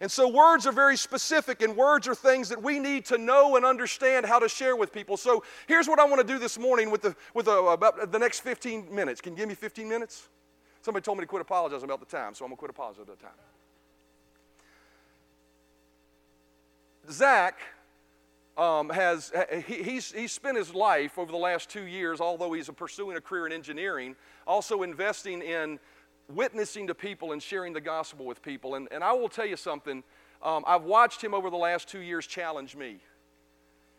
[0.00, 3.56] And so, words are very specific, and words are things that we need to know
[3.56, 5.16] and understand how to share with people.
[5.16, 8.18] So, here's what I want to do this morning with, the, with the, about the
[8.18, 9.20] next 15 minutes.
[9.20, 10.28] Can you give me 15 minutes?
[10.82, 13.04] Somebody told me to quit apologizing about the time, so I'm going to quit apologizing
[13.04, 13.34] about the time.
[17.10, 17.58] Zach
[18.58, 19.32] um, has
[19.66, 23.20] he, he's, he's spent his life over the last two years, although he's pursuing a
[23.20, 24.16] career in engineering,
[24.46, 25.78] also investing in
[26.28, 28.74] witnessing to people and sharing the gospel with people.
[28.74, 30.02] And, and I will tell you something,
[30.42, 32.98] um, I've watched him over the last two years challenge me.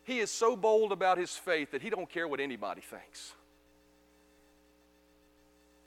[0.04, 3.34] He is so bold about his faith that he don't care what anybody thinks.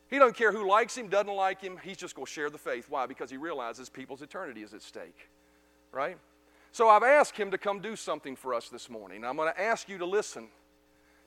[0.09, 1.79] He doesn't care who likes him, doesn't like him.
[1.83, 2.87] He's just going to share the faith.
[2.89, 3.07] Why?
[3.07, 5.29] Because he realizes people's eternity is at stake,
[5.91, 6.19] right?
[6.73, 9.25] So I've asked him to come do something for us this morning.
[9.27, 10.49] I'm going to ask you to listen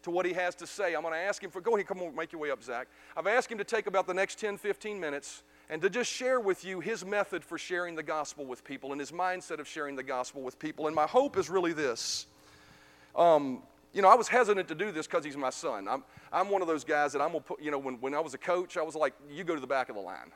[0.01, 0.95] to what he has to say.
[0.95, 2.88] I'm going to ask him for, go ahead, come on, make your way up, Zach.
[3.15, 6.39] I've asked him to take about the next 10, 15 minutes and to just share
[6.39, 9.95] with you his method for sharing the gospel with people and his mindset of sharing
[9.95, 10.88] the gospel with people.
[10.88, 12.25] And my hope is really this.
[13.15, 13.62] Um,
[13.93, 15.88] you know, I was hesitant to do this because he's my son.
[15.88, 16.03] I'm,
[16.34, 18.19] I'm one of those guys that I'm going to put, you know, when, when I
[18.19, 20.31] was a coach, I was like, you go to the back of the line.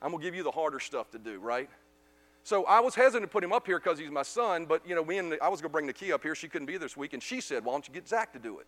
[0.00, 1.68] I'm going to give you the harder stuff to do, right?
[2.44, 4.94] So I was hesitant to put him up here because he's my son, but you
[4.94, 6.34] know, me and I was to bring Nakia up here.
[6.34, 8.58] She couldn't be this week, and she said, "Why don't you get Zach to do
[8.58, 8.66] it?"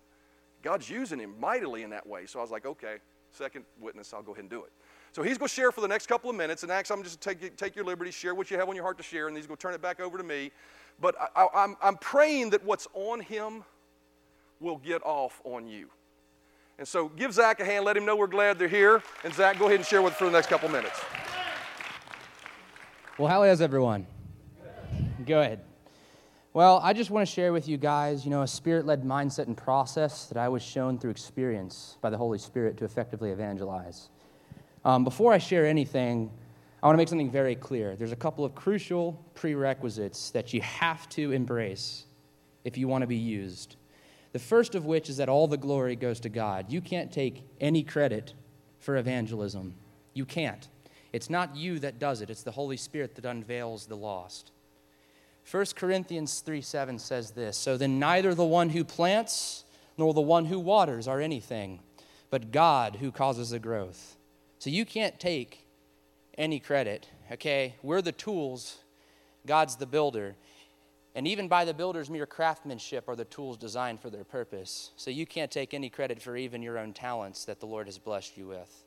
[0.62, 2.24] God's using him mightily in that way.
[2.24, 2.96] So I was like, "Okay,
[3.30, 4.72] second witness, I'll go ahead and do it."
[5.12, 7.20] So he's going to share for the next couple of minutes, and Ax, I'm just
[7.20, 9.46] take take your liberty, share what you have on your heart to share, and he's
[9.46, 10.52] going to turn it back over to me.
[10.98, 13.62] But I, I, I'm I'm praying that what's on him
[14.58, 15.90] will get off on you.
[16.78, 17.84] And so give Zach a hand.
[17.84, 19.02] Let him know we're glad they're here.
[19.22, 20.98] And Zach, go ahead and share with us for the next couple of minutes.
[23.18, 24.06] Well, how is everyone?
[25.24, 25.60] Good.
[26.52, 29.46] Well, I just want to share with you guys, you know, a spirit led mindset
[29.46, 34.10] and process that I was shown through experience by the Holy Spirit to effectively evangelize.
[34.84, 36.30] Um, before I share anything,
[36.82, 37.96] I want to make something very clear.
[37.96, 42.04] There's a couple of crucial prerequisites that you have to embrace
[42.64, 43.76] if you want to be used.
[44.32, 46.70] The first of which is that all the glory goes to God.
[46.70, 48.34] You can't take any credit
[48.78, 49.74] for evangelism.
[50.12, 50.68] You can't.
[51.16, 54.52] It's not you that does it, it's the Holy Spirit that unveils the lost.
[55.50, 59.64] 1 Corinthians 3 7 says this So then, neither the one who plants
[59.96, 61.80] nor the one who waters are anything,
[62.28, 64.16] but God who causes the growth.
[64.58, 65.66] So you can't take
[66.36, 67.76] any credit, okay?
[67.82, 68.80] We're the tools,
[69.46, 70.36] God's the builder.
[71.14, 74.90] And even by the builder's mere craftsmanship are the tools designed for their purpose.
[74.96, 77.96] So you can't take any credit for even your own talents that the Lord has
[77.96, 78.85] blessed you with.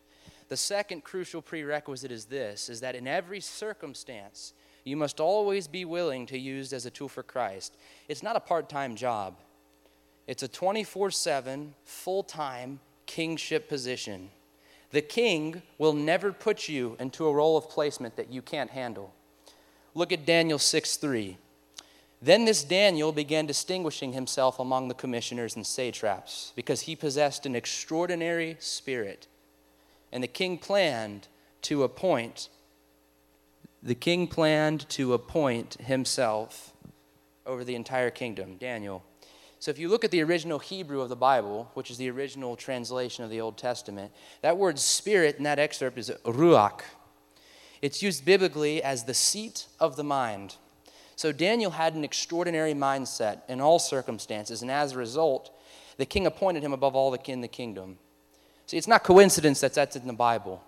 [0.50, 5.86] The second crucial prerequisite is this is that in every circumstance, you must always be
[5.86, 7.78] willing to use as a tool for Christ.
[8.08, 9.38] It's not a part-time job.
[10.26, 14.32] It's a 24/7 full-time kingship position.
[14.92, 19.14] The king will never put you into a role of placement that you can't handle.
[19.94, 21.38] Look at Daniel 6 3.
[22.22, 27.56] Then this Daniel began distinguishing himself among the commissioners and satraps because he possessed an
[27.56, 29.28] extraordinary spirit
[30.12, 31.28] and the king planned
[31.64, 32.50] to appoint
[33.82, 36.74] the king planned to appoint himself
[37.46, 39.04] over the entire kingdom daniel.
[39.60, 42.56] So if you look at the original hebrew of the bible which is the original
[42.56, 46.82] translation of the old testament that word spirit in that excerpt is ruach.
[47.82, 50.56] It's used biblically as the seat of the mind.
[51.16, 55.52] So daniel had an extraordinary mindset in all circumstances and as a result
[55.98, 57.98] the king appointed him above all the kin in the kingdom
[58.70, 60.64] See, it's not coincidence that that's in the Bible.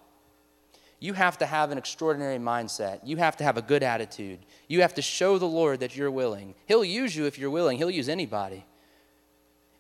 [0.99, 2.99] You have to have an extraordinary mindset.
[3.03, 4.39] You have to have a good attitude.
[4.67, 6.55] You have to show the Lord that you're willing.
[6.65, 8.65] He'll use you if you're willing, He'll use anybody.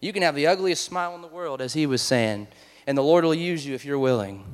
[0.01, 2.47] You can have the ugliest smile in the world, as he was saying.
[2.85, 4.45] And the Lord will use you if you're willing.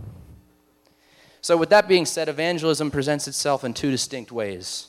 [1.41, 4.87] So, with that being said, evangelism presents itself in two distinct ways.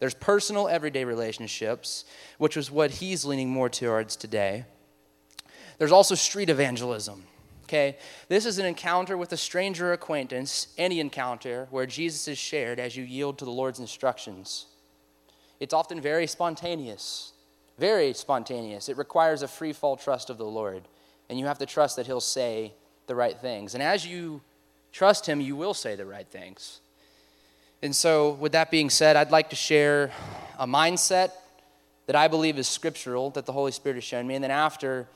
[0.00, 2.04] There's personal, everyday relationships,
[2.38, 4.64] which is what he's leaning more towards today.
[5.78, 7.22] There's also street evangelism.
[7.66, 7.96] Okay?
[8.28, 12.96] This is an encounter with a stranger acquaintance, any encounter where Jesus is shared as
[12.96, 14.66] you yield to the Lord's instructions.
[15.58, 17.32] It's often very spontaneous,
[17.76, 18.88] very spontaneous.
[18.88, 20.84] It requires a free fall trust of the Lord,
[21.28, 22.72] and you have to trust that He'll say
[23.08, 23.74] the right things.
[23.74, 24.42] And as you
[24.92, 26.80] trust Him, you will say the right things.
[27.82, 30.12] And so, with that being said, I'd like to share
[30.58, 31.32] a mindset
[32.06, 35.08] that I believe is scriptural that the Holy Spirit has shown me, and then after,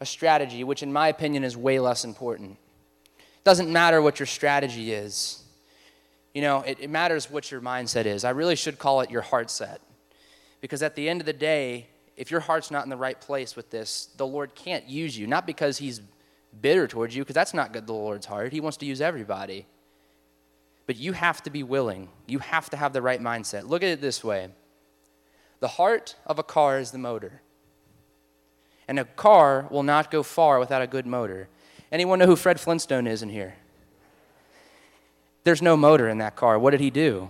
[0.00, 2.56] a strategy, which in my opinion is way less important.
[3.18, 5.42] It doesn't matter what your strategy is,
[6.38, 8.22] you know, it, it matters what your mindset is.
[8.22, 9.80] I really should call it your heart set.
[10.60, 13.56] Because at the end of the day, if your heart's not in the right place
[13.56, 15.26] with this, the Lord can't use you.
[15.26, 16.00] Not because He's
[16.60, 18.52] bitter towards you, because that's not good, the Lord's heart.
[18.52, 19.66] He wants to use everybody.
[20.86, 23.68] But you have to be willing, you have to have the right mindset.
[23.68, 24.48] Look at it this way
[25.60, 27.42] the heart of a car is the motor.
[28.88, 31.48] And a car will not go far without a good motor.
[31.92, 33.54] Anyone know who Fred Flintstone is in here?
[35.44, 36.58] There's no motor in that car.
[36.58, 37.28] What did he do?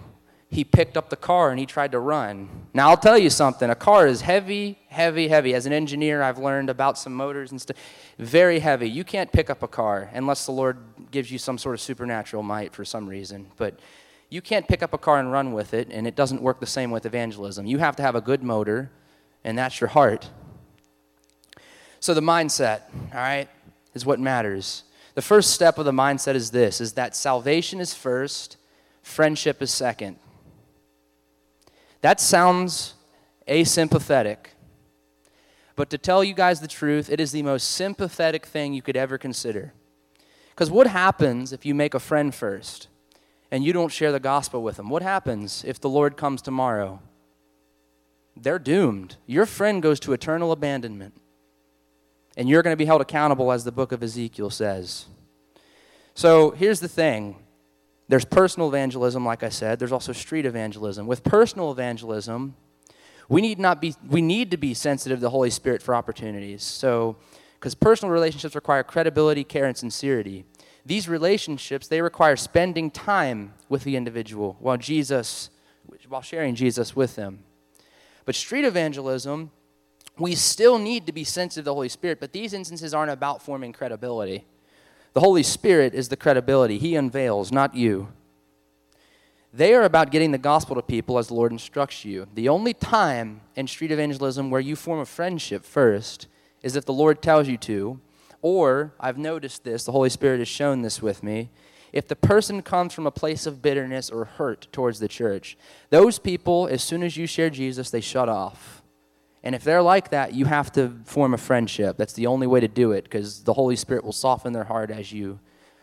[0.51, 2.49] He picked up the car and he tried to run.
[2.73, 5.55] Now, I'll tell you something a car is heavy, heavy, heavy.
[5.55, 7.77] As an engineer, I've learned about some motors and stuff.
[8.19, 8.89] Very heavy.
[8.89, 10.79] You can't pick up a car unless the Lord
[11.11, 13.49] gives you some sort of supernatural might for some reason.
[13.57, 13.79] But
[14.31, 16.67] you can't pick up a car and run with it, and it doesn't work the
[16.67, 17.67] same with evangelism.
[17.67, 18.91] You have to have a good motor,
[19.45, 20.31] and that's your heart.
[22.01, 22.83] So the mindset,
[23.13, 23.49] all right,
[23.95, 24.85] is what matters.
[25.15, 28.57] The first step of the mindset is this is that salvation is first,
[29.03, 30.17] friendship is second.
[32.03, 32.95] That sounds
[33.49, 34.37] asympathetic.
[35.75, 38.97] But to tell you guys the truth, it is the most sympathetic thing you could
[38.97, 39.73] ever consider.
[40.51, 42.89] Because what happens if you make a friend first
[43.51, 44.89] and you don't share the gospel with them?
[44.89, 47.01] What happens if the Lord comes tomorrow?
[48.37, 49.17] They're doomed.
[49.27, 51.15] Your friend goes to eternal abandonment
[52.39, 55.07] and you're going to be held accountable, as the book of Ezekiel says.
[56.15, 57.37] So here's the thing
[58.09, 61.07] there's personal evangelism, like I said, there's also street evangelism.
[61.07, 62.55] With personal evangelism,
[63.29, 66.63] we need, not be, we need to be sensitive to the Holy Spirit for opportunities.
[66.63, 67.17] So,
[67.59, 70.45] because personal relationships require credibility, care, and sincerity.
[70.87, 75.51] These relationships, they require spending time with the individual while Jesus,
[76.09, 77.41] while sharing Jesus with them.
[78.25, 79.51] But street evangelism
[80.19, 83.43] we still need to be sensitive to the Holy Spirit, but these instances aren't about
[83.43, 84.45] forming credibility.
[85.15, 86.79] The Holy Spirit is the credibility.
[86.79, 88.09] He unveils, not you.
[89.53, 92.27] They are about getting the gospel to people as the Lord instructs you.
[92.35, 96.29] The only time in street evangelism where you form a friendship first
[96.63, 98.01] is if the Lord tells you to,
[98.43, 101.51] or I've noticed this, the Holy Spirit has shown this with me.
[101.93, 105.57] If the person comes from a place of bitterness or hurt towards the church,
[105.89, 108.78] those people, as soon as you share Jesus, they shut off
[109.43, 111.97] and if they're like that, you have to form a friendship.
[111.97, 114.91] That's the only way to do it because the Holy Spirit will soften their heart
[114.91, 115.39] as you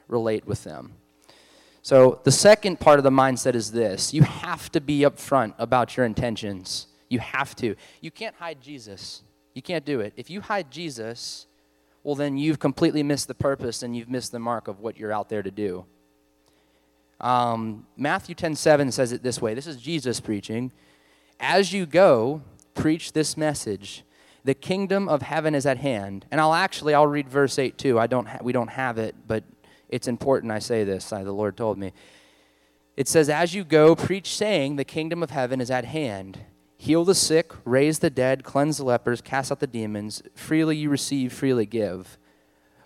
[0.07, 0.93] relate with them.
[1.81, 5.95] So, the second part of the mindset is this you have to be upfront about
[5.95, 6.87] your intentions.
[7.09, 7.75] You have to.
[8.01, 9.21] You can't hide Jesus.
[9.53, 10.13] You can't do it.
[10.17, 11.45] If you hide Jesus,
[12.03, 15.13] well, then you've completely missed the purpose and you've missed the mark of what you're
[15.13, 15.85] out there to do.
[17.21, 20.71] Um, Matthew 10 7 says it this way this is Jesus preaching.
[21.39, 22.41] As you go,
[22.75, 24.03] preach this message
[24.45, 26.25] the kingdom of heaven is at hand.
[26.31, 27.99] And i'll actually i'll read verse 8 too.
[27.99, 29.43] I don't ha- we don't have it but
[29.89, 31.91] it's important i say this I, the lord told me.
[32.95, 36.39] It says as you go preach saying the kingdom of heaven is at hand.
[36.77, 40.21] Heal the sick raise the dead cleanse the lepers cast out the demons.
[40.35, 42.17] Freely you receive freely give.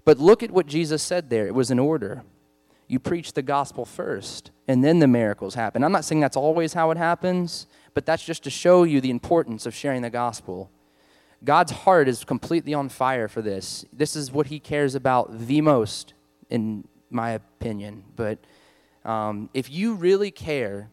[0.05, 1.45] But look at what jesus said there.
[1.45, 2.23] It was an order.
[2.87, 5.83] You preach the gospel first and then the miracles happen.
[5.83, 9.09] I'm not saying that's always how it happens but that's just to show you the
[9.09, 10.69] importance of sharing the gospel.
[11.43, 13.85] God's heart is completely on fire for this.
[13.93, 16.13] This is what he cares about the most,
[16.49, 18.03] in my opinion.
[18.15, 18.39] But
[19.05, 20.89] um, if you really care,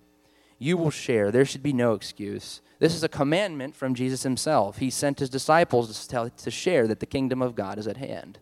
[0.59, 1.31] you will share.
[1.31, 2.61] There should be no excuse.
[2.79, 4.79] This is a commandment from Jesus himself.
[4.79, 7.97] He sent his disciples to, tell, to share that the kingdom of God is at
[7.97, 8.39] hand.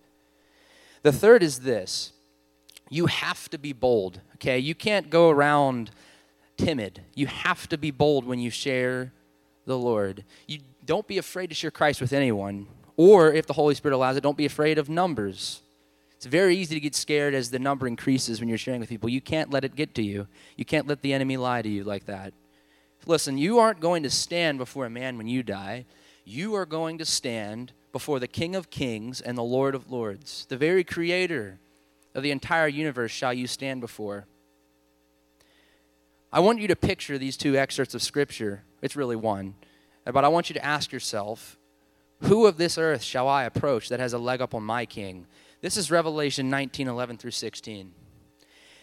[1.03, 2.13] The third is this
[2.90, 4.59] you have to be bold, okay?
[4.59, 5.90] You can't go around
[6.57, 7.02] timid.
[7.15, 9.13] You have to be bold when you share
[9.67, 10.25] the Lord.
[10.46, 12.67] You don't be afraid to share Christ with anyone.
[12.96, 15.63] Or if the Holy Spirit allows it, don't be afraid of numbers.
[16.17, 19.09] It's very easy to get scared as the number increases when you're sharing with people.
[19.09, 20.27] You can't let it get to you.
[20.57, 22.33] You can't let the enemy lie to you like that.
[23.07, 25.85] Listen, you aren't going to stand before a man when you die.
[26.25, 30.46] You are going to stand before the King of Kings and the Lord of Lords.
[30.48, 31.59] The very creator
[32.15, 34.27] of the entire universe shall you stand before.
[36.35, 38.65] I want you to picture these two excerpts of Scripture.
[38.83, 39.55] It's really one.
[40.05, 41.57] But I want you to ask yourself
[42.23, 45.29] who of this earth shall I approach that has a leg up on my king?
[45.61, 47.93] This is Revelation 19 11 through 16.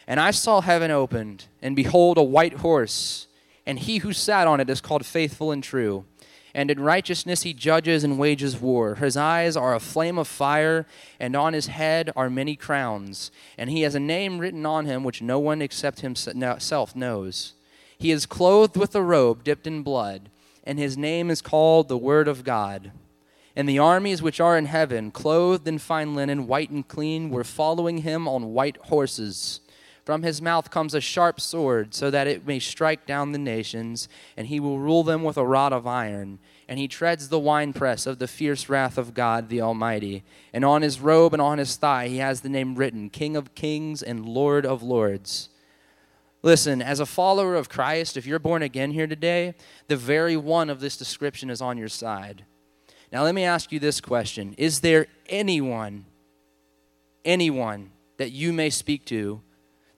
[0.08, 3.28] And I saw heaven opened, and behold, a white horse,
[3.66, 6.06] and he who sat on it is called faithful and true.
[6.54, 8.96] And in righteousness he judges and wages war.
[8.96, 10.86] His eyes are a flame of fire,
[11.20, 13.32] and on his head are many crowns.
[13.58, 17.54] And he has a name written on him which no one except himself knows.
[17.98, 20.30] He is clothed with a robe dipped in blood,
[20.64, 22.92] and his name is called the Word of God.
[23.56, 27.44] And the armies which are in heaven, clothed in fine linen, white and clean, were
[27.44, 29.61] following him on white horses.
[30.06, 34.10] From his mouth comes a sharp sword, so that it may strike down the nations,
[34.36, 36.40] and he will rule them with a rod of iron.
[36.68, 40.24] And he treads the winepress of the fierce wrath of God the Almighty.
[40.54, 43.54] And on his robe and on his thigh he has the name written King of
[43.54, 45.50] Kings and Lord of Lords.
[46.44, 49.54] Listen, as a follower of Christ, if you're born again here today,
[49.88, 52.46] the very one of this description is on your side.
[53.12, 56.06] Now, let me ask you this question Is there anyone,
[57.24, 59.42] anyone that you may speak to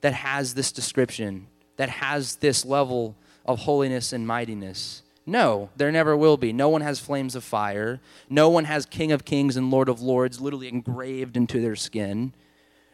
[0.04, 1.48] that has this description,
[1.78, 5.02] that has this level of holiness and mightiness?
[5.26, 6.52] No, there never will be.
[6.52, 8.02] No one has flames of fire.
[8.30, 12.34] No one has King of Kings and Lord of Lords literally engraved into their skin.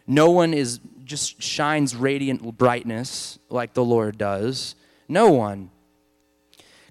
[0.06, 4.76] No one is just shines radiant brightness like the Lord does.
[5.08, 5.72] No one.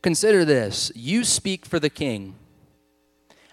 [0.03, 0.91] Consider this.
[0.97, 2.35] You speak for the king.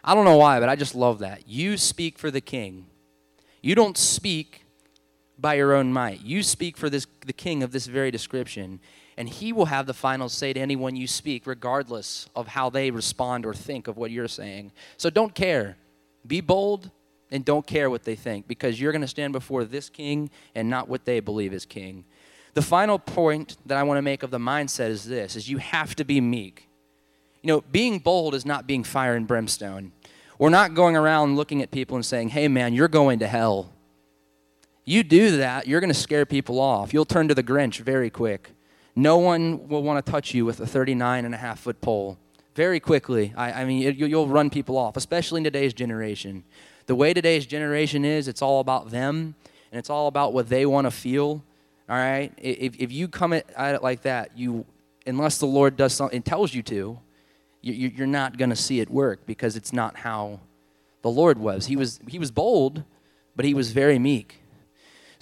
[0.03, 1.47] I don't know why, but I just love that.
[1.47, 2.87] You speak for the king.
[3.61, 4.64] You don't speak
[5.45, 6.21] by your own might.
[6.21, 8.79] You speak for this, the king of this very description,
[9.15, 12.89] and he will have the final say to anyone you speak, regardless of how they
[12.89, 14.71] respond or think of what you're saying.
[14.97, 15.77] So don't care.
[16.25, 16.89] Be bold
[17.29, 20.67] and don't care what they think because you're going to stand before this king and
[20.67, 22.05] not what they believe is king.
[22.55, 25.59] The final point that I want to make of the mindset is this is you
[25.59, 26.67] have to be meek.
[27.43, 29.91] You know, being bold is not being fire and brimstone.
[30.39, 33.74] We're not going around looking at people and saying, hey, man, you're going to hell.
[34.85, 36.93] You do that, you're going to scare people off.
[36.93, 38.51] You'll turn to the Grinch very quick.
[38.95, 42.17] No one will want to touch you with a 39 and a half foot pole.
[42.53, 43.33] Very quickly.
[43.35, 46.43] I, I mean, it, you'll run people off, especially in today's generation.
[46.85, 49.35] The way today's generation is, it's all about them
[49.71, 51.43] and it's all about what they want to feel.
[51.89, 52.31] All right?
[52.37, 54.65] If, if you come at, it like that, you,
[55.07, 56.99] unless the Lord does something, tells you to,
[57.61, 60.39] you're not going to see it work because it's not how
[61.01, 61.65] the Lord was.
[61.65, 62.83] He was he was bold,
[63.35, 64.41] but he was very meek.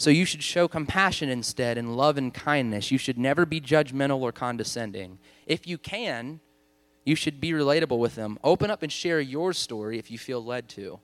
[0.03, 2.91] So you should show compassion instead and love and kindness.
[2.91, 5.17] You should never be judgmental or condescending.
[5.47, 6.41] If you can,
[7.05, 8.37] you should be relatable with them.
[8.43, 10.99] Open up and share your story if you feel led to.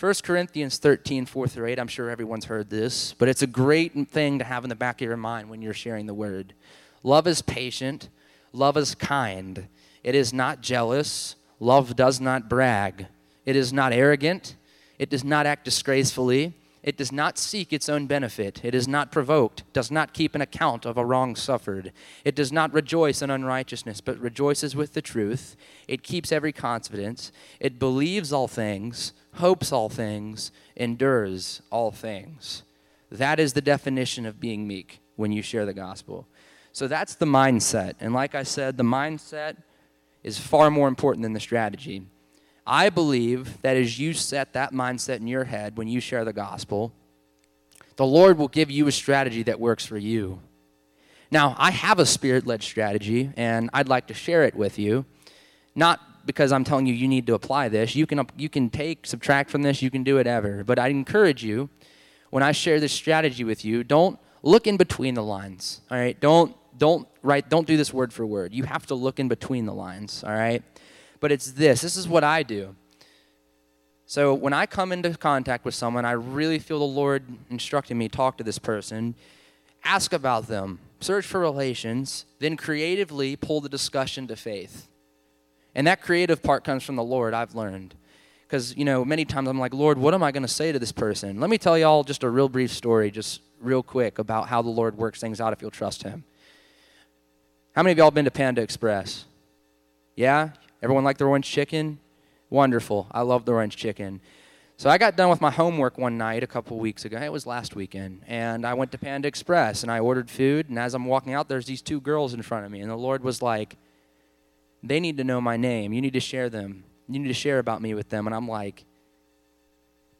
[0.00, 4.08] 1 Corinthians 13, 4 through 8, I'm sure everyone's heard this, but it's a great
[4.08, 6.54] thing to have in the back of your mind when you're sharing the word.
[7.04, 8.08] Love is patient,
[8.52, 9.68] love is kind.
[10.02, 11.36] It is not jealous.
[11.60, 13.06] Love does not brag.
[13.46, 14.56] It is not arrogant.
[14.98, 16.54] It does not act disgracefully.
[16.88, 18.64] It does not seek its own benefit.
[18.64, 21.92] It is not provoked, does not keep an account of a wrong suffered.
[22.24, 25.54] It does not rejoice in unrighteousness, but rejoices with the truth.
[25.86, 27.30] It keeps every confidence.
[27.60, 32.62] It believes all things, hopes all things, endures all things.
[33.12, 36.26] That is the definition of being meek when you share the gospel.
[36.72, 37.96] So that's the mindset.
[38.00, 39.58] And like I said, the mindset
[40.24, 42.06] is far more important than the strategy.
[42.68, 46.32] I believe that as you set that mindset in your head when you share the
[46.32, 46.92] gospel,
[47.96, 50.40] the Lord will give you a strategy that works for you.
[51.30, 55.04] Now, I have a spirit led strategy, and I'd like to share it with you.
[55.74, 57.96] Not because I'm telling you you need to apply this.
[57.96, 60.62] You can, you can take, subtract from this, you can do whatever.
[60.62, 61.70] But I encourage you,
[62.30, 65.80] when I share this strategy with you, don't look in between the lines.
[65.90, 66.18] All right?
[66.20, 69.66] Don't don't write don't do this word for word you have to look in between
[69.66, 70.62] the lines all right
[71.20, 71.80] but it's this.
[71.80, 72.74] This is what i do.
[74.06, 78.08] So when i come into contact with someone i really feel the lord instructing me
[78.08, 79.14] talk to this person
[79.84, 84.88] ask about them search for relations then creatively pull the discussion to faith.
[85.74, 87.94] And that creative part comes from the lord i've learned.
[88.46, 90.78] Because you know many times i'm like lord what am i going to say to
[90.78, 91.40] this person?
[91.40, 94.70] Let me tell y'all just a real brief story just real quick about how the
[94.70, 96.24] lord works things out if you'll trust him.
[97.78, 99.24] How many of y'all been to Panda Express?
[100.16, 100.50] Yeah?
[100.82, 101.98] Everyone like the orange chicken?
[102.50, 103.06] Wonderful.
[103.10, 104.20] I love the orange chicken.
[104.76, 107.18] So I got done with my homework one night a couple weeks ago.
[107.18, 108.22] It was last weekend.
[108.28, 110.68] And I went to Panda Express and I ordered food.
[110.68, 112.80] And as I'm walking out, there's these two girls in front of me.
[112.80, 113.76] And the Lord was like,
[114.82, 115.92] they need to know my name.
[115.92, 116.84] You need to share them.
[117.08, 118.26] You need to share about me with them.
[118.26, 118.84] And I'm like,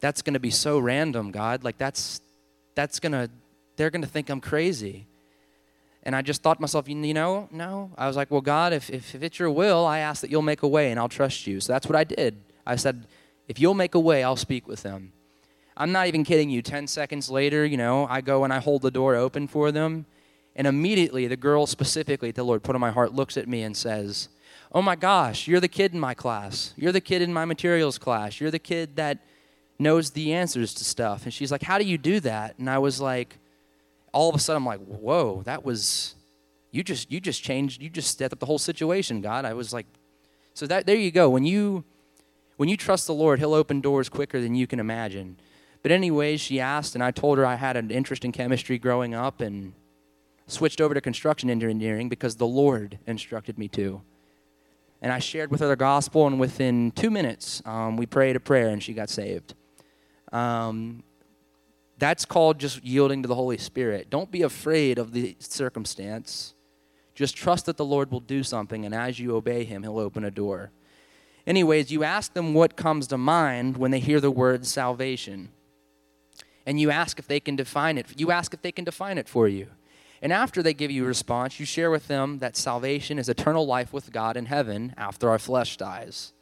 [0.00, 1.62] that's going to be so random, God.
[1.62, 2.20] Like, that's,
[2.74, 3.30] that's going to,
[3.76, 5.06] they're going to think I'm crazy.
[6.03, 7.90] And I just thought to myself, you know, no.
[7.99, 10.42] I was like, well, God, if, if, if it's your will, I ask that you'll
[10.42, 11.61] make a way and I'll trust you.
[11.61, 12.40] So that's what I did.
[12.66, 13.07] I said,
[13.49, 15.12] if you'll make a way, I'll speak with them.
[15.76, 16.61] I'm not even kidding you.
[16.61, 20.07] 10 seconds later, you know, I go and I hold the door open for them.
[20.57, 23.76] And immediately, the girl specifically, the Lord put on my heart, looks at me and
[23.76, 24.28] says,
[24.72, 26.74] Oh my gosh, you're the kid in my class.
[26.76, 28.40] You're the kid in my materials class.
[28.40, 29.18] You're the kid that
[29.78, 31.24] knows the answers to stuff.
[31.24, 32.59] And she's like, How do you do that?
[32.59, 33.38] And I was like,
[34.12, 36.14] all of a sudden I'm like, whoa, that was
[36.70, 39.44] you just you just changed, you just stepped up the whole situation, God.
[39.44, 39.86] I was like,
[40.54, 41.28] so that there you go.
[41.30, 41.84] When you
[42.56, 45.38] when you trust the Lord, He'll open doors quicker than you can imagine.
[45.82, 49.14] But anyways, she asked, and I told her I had an interest in chemistry growing
[49.14, 49.74] up and
[50.48, 54.02] switched over to construction engineering because the Lord instructed me to.
[55.00, 58.40] And I shared with her the gospel, and within two minutes, um, we prayed a
[58.40, 59.54] prayer, and she got saved.
[60.32, 61.04] Um,
[61.99, 64.09] that's called just yielding to the Holy Spirit.
[64.11, 66.55] Don't be afraid of the circumstance.
[67.14, 70.24] Just trust that the Lord will do something, and as you obey Him, He'll open
[70.24, 70.70] a door.
[71.46, 75.49] Anyways, you ask them what comes to mind when they hear the word salvation.
[76.66, 78.07] And you ask if they can define it.
[78.16, 79.68] You ask if they can define it for you.
[80.20, 83.66] And after they give you a response, you share with them that salvation is eternal
[83.66, 86.34] life with God in heaven after our flesh dies.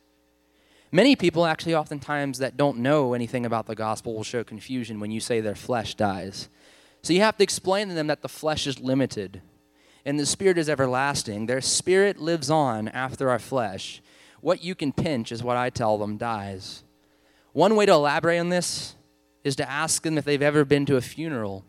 [0.97, 5.11] Many people, actually, oftentimes, that don't know anything about the gospel will show confusion when
[5.11, 6.49] you say their flesh dies.
[7.03, 9.43] So you have to explain to them that the flesh is limited
[10.07, 11.45] and the spirit is everlasting.
[11.45, 14.01] Their spirit lives on after our flesh.
[14.41, 16.83] What you can pinch is what I tell them dies.
[17.53, 18.95] One way to elaborate on this
[19.45, 21.67] is to ask them if they've ever been to a funeral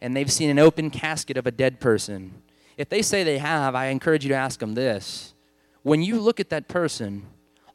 [0.00, 2.42] and they've seen an open casket of a dead person.
[2.76, 5.34] If they say they have, I encourage you to ask them this.
[5.82, 7.26] When you look at that person,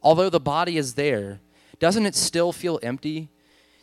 [0.04, 1.40] although the body is there,
[1.80, 3.28] doesn't it still feel empty?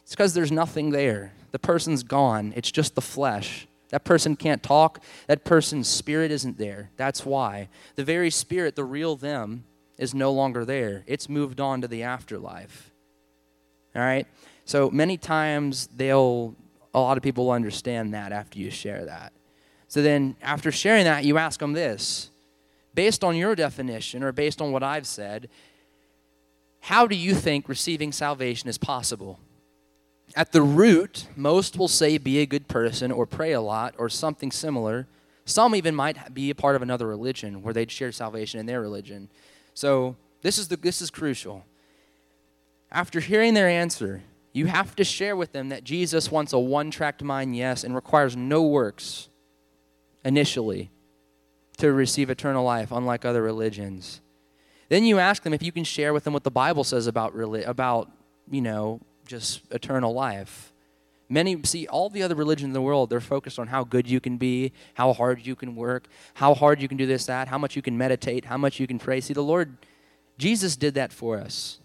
[0.03, 1.33] It's because there's nothing there.
[1.51, 3.67] The person's gone, it's just the flesh.
[3.89, 5.03] That person can't talk.
[5.27, 6.91] That person's spirit isn't there.
[6.95, 7.67] That's why.
[7.95, 9.65] The very spirit, the real them,
[9.97, 11.03] is no longer there.
[11.07, 12.91] It's moved on to the afterlife.
[13.93, 14.25] All right?
[14.63, 16.55] So many times they'll
[16.93, 19.33] a lot of people will understand that after you share that.
[19.87, 22.29] So then, after sharing that, you ask them this
[22.93, 25.49] based on your definition or based on what I've said,
[26.81, 29.39] how do you think receiving salvation is possible?
[30.35, 34.09] At the root, most will say be a good person or pray a lot or
[34.09, 35.07] something similar.
[35.45, 38.81] Some even might be a part of another religion where they'd share salvation in their
[38.81, 39.29] religion.
[39.73, 41.65] So, this is, the, this is crucial.
[42.91, 44.23] After hearing their answer,
[44.53, 47.93] you have to share with them that Jesus wants a one tracked mind, yes, and
[47.93, 49.29] requires no works
[50.25, 50.89] initially
[51.77, 54.21] to receive eternal life, unlike other religions.
[54.91, 57.33] Then you ask them if you can share with them what the Bible says about,
[57.33, 58.11] really about
[58.51, 60.73] you know, just eternal life.
[61.29, 64.19] Many see all the other religions in the world, they're focused on how good you
[64.19, 67.57] can be, how hard you can work, how hard you can do this, that, how
[67.57, 69.21] much you can meditate, how much you can pray.
[69.21, 69.77] See, the Lord,
[70.37, 71.79] Jesus did that for us.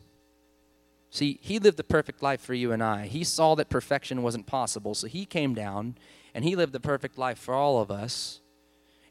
[1.09, 3.07] See, he lived the perfect life for you and I.
[3.07, 5.97] He saw that perfection wasn't possible, so he came down
[6.35, 8.41] and he lived the perfect life for all of us.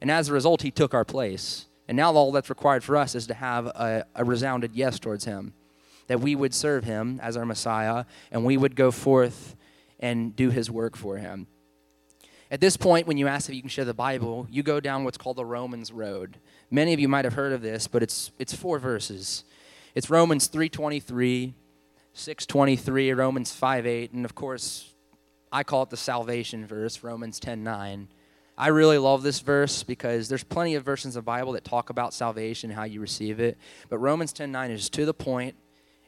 [0.02, 1.68] And as a result, he took our place.
[1.88, 5.26] And now all that's required for us is to have a, a resounded yes towards
[5.26, 5.54] him,
[6.08, 9.56] that we would serve him as our Messiah and we would go forth
[10.00, 11.48] and do his work for him.
[12.52, 15.04] At this point, when you ask if you can share the Bible, you go down
[15.04, 16.38] what's called the Romans Road.
[16.70, 19.44] Many of you might have heard of this, but it's, it's four verses.
[19.96, 21.54] It's Romans 323,
[22.14, 24.94] 623, Romans 5.8, and of course,
[25.52, 28.08] I call it the salvation verse, Romans 10 9.
[28.58, 31.90] I really love this verse because there's plenty of verses of the Bible that talk
[31.90, 33.58] about salvation, how you receive it.
[33.90, 35.56] But Romans 10 9 is to the point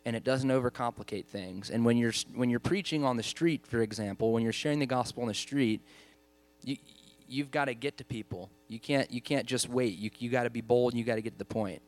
[0.05, 1.69] and it doesn't overcomplicate things.
[1.69, 4.85] And when you're, when you're preaching on the street, for example, when you're sharing the
[4.85, 5.81] gospel on the street,
[6.63, 6.77] you,
[7.27, 8.49] you've got to get to people.
[8.69, 9.97] You can't, you can't just wait.
[9.97, 11.81] You, you got to be bold and you got to get to the point.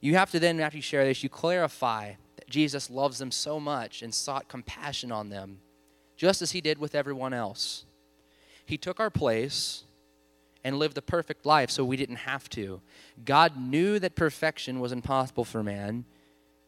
[0.00, 3.60] You have to then, after you share this, you clarify that Jesus loves them so
[3.60, 5.60] much and sought compassion on them,
[6.16, 7.84] just as he did with everyone else.
[8.64, 9.84] He took our place
[10.64, 12.80] and lived a perfect life so we didn't have to.
[13.24, 16.06] God knew that perfection was impossible for man.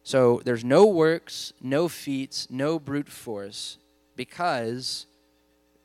[0.03, 3.77] So there's no works, no feats, no brute force
[4.15, 5.07] because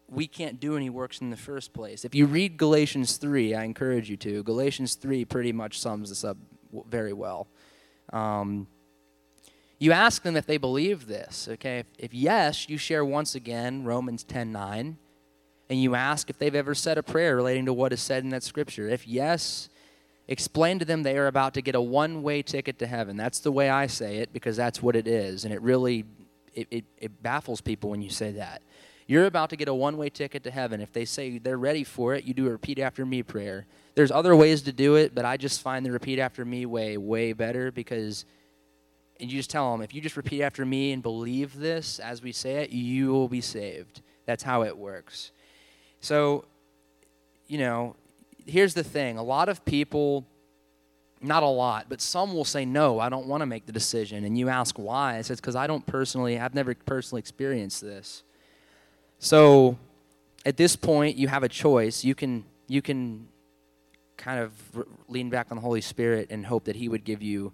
[0.09, 2.05] we can't do any works in the first place.
[2.05, 4.43] If you read Galatians 3, I encourage you to.
[4.43, 6.37] Galatians 3 pretty much sums this up
[6.89, 7.49] very well.
[8.13, 8.67] Um,
[9.79, 11.79] you ask them if they believe this, okay?
[11.79, 14.99] If, if, yes, you share once again Romans 10 9,
[15.73, 18.29] and you ask if they've ever said a prayer relating to what is said in
[18.29, 18.91] that scripture.
[18.91, 19.71] If yes,
[20.29, 23.17] explain to them they are about to get a one-way ticket to heaven.
[23.17, 26.05] That's the way I say it because that's what it is, and it really
[26.53, 28.61] it, it, it baffles people when you say that.
[29.07, 30.83] You're about to get a one way ticket to heaven.
[30.83, 33.65] If they say they're ready for it, you do a repeat after me prayer.
[33.95, 36.99] There's other ways to do it, but I just find the repeat after me way,
[36.99, 38.27] way better because,
[39.19, 42.21] and you just tell them, if you just repeat after me and believe this as
[42.21, 44.03] we say it, you will be saved.
[44.27, 45.33] That's how it works.
[46.03, 46.45] So,
[47.47, 47.95] you know,
[48.45, 50.27] here's the thing a lot of people,
[51.21, 54.25] not a lot, but some will say, no, I don't want to make the decision.
[54.25, 55.19] And you ask why.
[55.19, 58.25] It says, because I don't personally, I've never personally experienced this.
[59.21, 59.79] So
[60.45, 62.05] at this point, you have a choice.
[62.05, 63.29] You can, you can
[64.17, 64.53] kind of
[65.07, 67.53] lean back on the Holy Spirit and hope that He would give you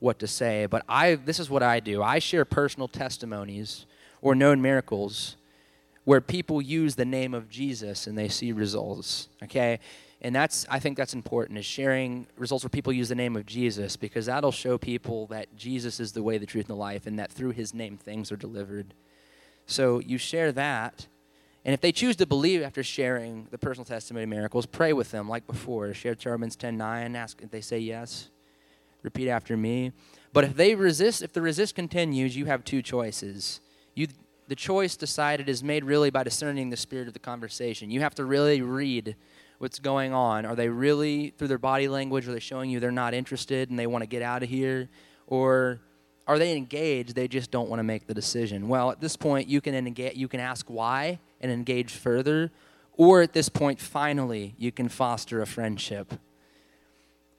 [0.00, 0.66] what to say.
[0.66, 3.86] But I, this is what I do I share personal testimonies
[4.20, 5.36] or known miracles
[6.04, 9.28] where people use the name of Jesus and they see results.
[9.42, 9.78] Okay?
[10.20, 13.44] And that's I think that's important is sharing results where people use the name of
[13.44, 17.06] Jesus because that'll show people that Jesus is the way, the truth, and the life,
[17.06, 18.94] and that through his name things are delivered.
[19.66, 21.06] So you share that.
[21.64, 25.10] And if they choose to believe after sharing the personal testimony of miracles, pray with
[25.10, 25.92] them like before.
[25.94, 28.30] Share Romans 10 9, ask if they say yes.
[29.02, 29.92] Repeat after me.
[30.32, 33.60] But if they resist, if the resist continues, you have two choices.
[33.94, 34.06] You,
[34.52, 37.90] the choice decided is made really by discerning the spirit of the conversation.
[37.90, 39.16] You have to really read
[39.56, 40.44] what's going on.
[40.44, 43.78] Are they really, through their body language, are they showing you they're not interested and
[43.78, 44.90] they want to get out of here?
[45.26, 45.80] Or
[46.26, 47.14] are they engaged?
[47.14, 48.68] They just don't want to make the decision.
[48.68, 52.50] Well, at this point, you can engage, you can ask why and engage further,
[52.92, 56.12] or at this point, finally, you can foster a friendship.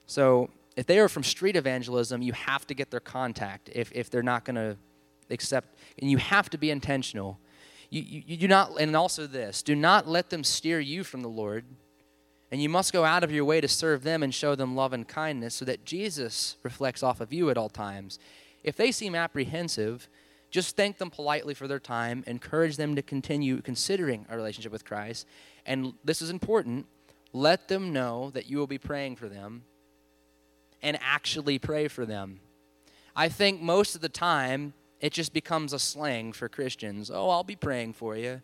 [0.08, 4.10] So, if they are from street evangelism, you have to get their contact if, if
[4.10, 4.78] they're not going to
[5.34, 7.40] accept, and you have to be intentional.
[7.90, 11.30] You, you, do not, and also this, do not let them steer you from the
[11.30, 11.66] Lord.
[12.52, 14.94] And you must go out of your way to serve them and show them love
[14.94, 18.20] and kindness so that Jesus reflects off of you at all times.
[18.64, 20.08] If they seem apprehensive,
[20.52, 24.86] just thank them politely for their time, encourage them to continue considering a relationship with
[24.86, 25.26] Christ.
[25.66, 26.86] And this is important
[27.34, 29.64] let them know that you will be praying for them
[30.84, 32.40] and actually pray for them.
[33.16, 34.74] I think most of the time
[35.04, 37.12] it just becomes a slang for Christians.
[37.14, 38.42] Oh, I'll be praying for you.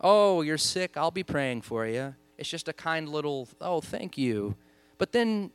[0.00, 2.16] Oh, you're sick, I'll be praying for you.
[2.36, 4.56] It's just a kind little, oh, thank you.
[4.98, 5.52] But then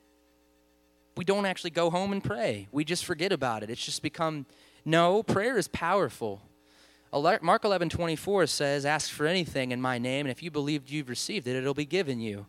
[1.17, 2.69] we don't actually go home and pray.
[2.71, 3.69] We just forget about it.
[3.69, 4.45] It's just become
[4.85, 6.41] no, prayer is powerful.
[7.11, 11.09] Mark 11, 24 says, Ask for anything in my name, and if you believe you've
[11.09, 12.45] received it, it'll be given you.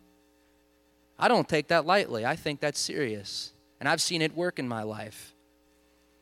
[1.17, 2.25] I don't take that lightly.
[2.25, 3.51] I think that's serious.
[3.77, 5.35] And I've seen it work in my life.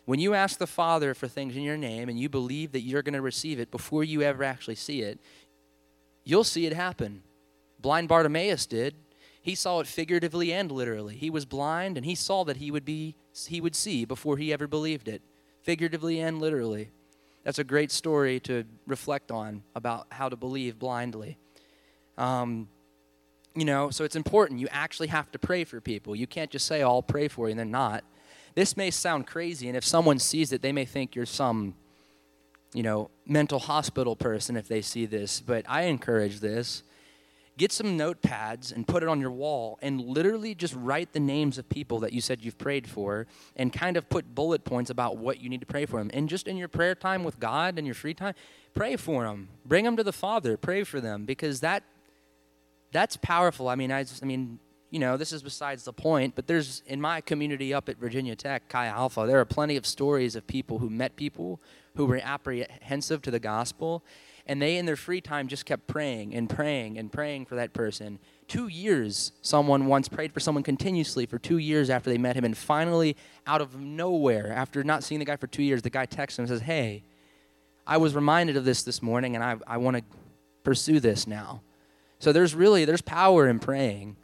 [0.07, 3.03] When you ask the Father for things in your name and you believe that you're
[3.03, 5.19] going to receive it before you ever actually see it,
[6.23, 7.23] you'll see it happen.
[7.79, 8.95] Blind Bartimaeus did
[9.47, 11.15] he saw it figuratively and literally.
[11.15, 13.15] He was blind and he saw that he would be
[13.47, 15.21] he would see before he ever believed it,
[15.61, 16.91] figuratively and literally.
[17.45, 21.37] That's a great story to reflect on about how to believe blindly.
[22.17, 22.67] Um,
[23.55, 24.59] you know, so it's important.
[24.59, 26.13] You actually have to pray for people.
[26.13, 28.03] You can't just say, oh, I'll pray for you, and they're not.
[28.57, 31.75] This may sound crazy, and if someone sees it, they may think you're some,
[32.73, 36.81] you know, mental hospital person if they see this, but I encourage this
[37.55, 41.59] get some notepads and put it on your wall and literally just write the names
[41.59, 45.17] of people that you said you've prayed for and kind of put bullet points about
[45.17, 46.09] what you need to pray for them.
[46.11, 48.33] And just in your prayer time with God and your free time,
[48.73, 49.49] pray for them.
[49.65, 50.57] Bring them to the Father.
[50.57, 51.83] Pray for them because that
[52.91, 53.69] that's powerful.
[53.69, 54.59] I mean, I, just, I mean,
[54.97, 58.35] you know, this is besides the point, but there's in my community up at Virginia
[58.35, 61.61] Tech, Chi Alpha, there are plenty of stories of people who met people
[61.97, 64.03] who were apprehensive to the gospel
[64.47, 67.73] and they, in their free time, just kept praying and praying and praying for that
[67.73, 68.17] person.
[68.47, 72.43] Two years, someone once prayed for someone continuously for two years after they met him.
[72.43, 76.07] And finally, out of nowhere, after not seeing the guy for two years, the guy
[76.07, 77.03] texts him and says, Hey,
[77.85, 80.03] I was reminded of this this morning, and I, I want to
[80.63, 81.61] pursue this now.
[82.17, 84.15] So there's really there's power in praying.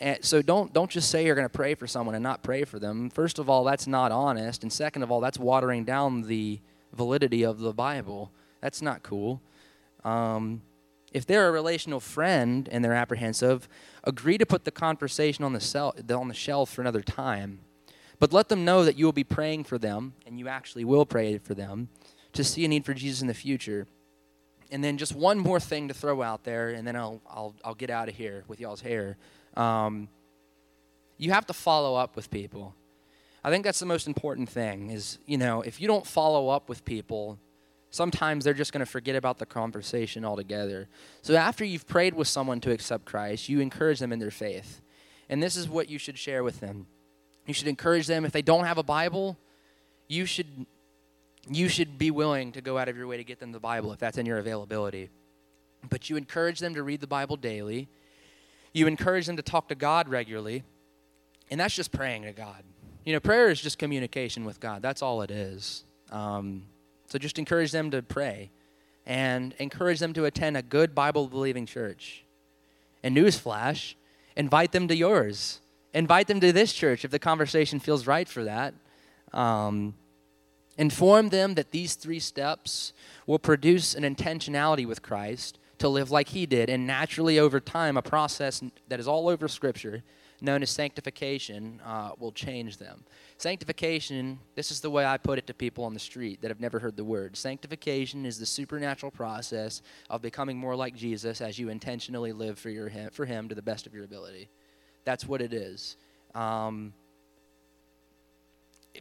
[0.00, 2.64] And so don't don't just say you're going to pray for someone and not pray
[2.64, 3.10] for them.
[3.10, 6.58] First of all, that's not honest, and second of all, that's watering down the
[6.94, 8.32] validity of the Bible.
[8.62, 9.42] That's not cool.
[10.02, 10.62] Um,
[11.12, 13.68] if they're a relational friend and they're apprehensive,
[14.02, 17.60] agree to put the conversation on the, cell, on the shelf for another time.
[18.18, 21.04] But let them know that you will be praying for them, and you actually will
[21.04, 21.88] pray for them,
[22.32, 23.86] to see a need for Jesus in the future.
[24.70, 27.74] And then just one more thing to throw out there, and then I'll, I'll, I'll
[27.74, 29.16] get out of here with y'all's hair.
[29.56, 30.08] Um,
[31.18, 32.74] you have to follow up with people.
[33.42, 36.68] I think that's the most important thing is, you know, if you don't follow up
[36.68, 37.38] with people,
[37.90, 40.88] sometimes they're just going to forget about the conversation altogether.
[41.22, 44.82] So after you've prayed with someone to accept Christ, you encourage them in their faith.
[45.28, 46.86] And this is what you should share with them.
[47.46, 49.38] You should encourage them if they don't have a Bible,
[50.08, 50.66] you should
[51.48, 53.92] you should be willing to go out of your way to get them the Bible
[53.92, 55.08] if that's in your availability.
[55.88, 57.88] But you encourage them to read the Bible daily.
[58.72, 60.62] You encourage them to talk to God regularly.
[61.50, 62.62] And that's just praying to God.
[63.04, 64.82] You know, prayer is just communication with God.
[64.82, 65.84] That's all it is.
[66.10, 66.64] Um,
[67.06, 68.50] so just encourage them to pray
[69.06, 72.24] and encourage them to attend a good Bible believing church.
[73.02, 73.94] And newsflash,
[74.36, 75.60] invite them to yours.
[75.92, 78.74] Invite them to this church if the conversation feels right for that.
[79.32, 79.94] Um,
[80.78, 82.92] inform them that these three steps
[83.26, 87.96] will produce an intentionality with Christ to live like He did, and naturally over time,
[87.96, 90.02] a process that is all over Scripture
[90.42, 93.04] known as sanctification uh, will change them.
[93.36, 96.60] Sanctification, this is the way I put it to people on the street that have
[96.60, 97.36] never heard the word.
[97.36, 102.70] Sanctification is the supernatural process of becoming more like Jesus as you intentionally live for,
[102.70, 104.48] your, for Him to the best of your ability.
[105.04, 105.96] That's what it is.
[106.34, 106.92] Um,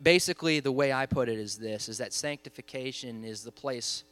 [0.02, 4.04] basically, the way I put it is this: is that sanctification is the place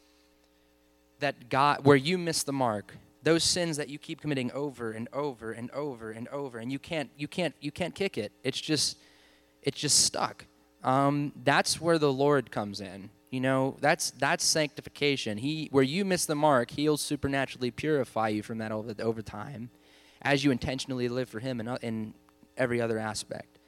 [1.19, 5.07] that God, where you miss the mark, those sins that you keep committing over and
[5.11, 8.31] over and over and over and you can't you can't you can't kick it.
[8.43, 8.97] It's just
[9.61, 10.45] it's just stuck.
[10.83, 13.77] Um, that's where the lord comes in you know?
[13.81, 15.37] That's that's sanctification.
[15.37, 19.69] He where you miss the mark he'll supernaturally purify you from that over, over time
[20.21, 22.13] as you intentionally live for him in, in
[22.57, 23.59] every other aspect.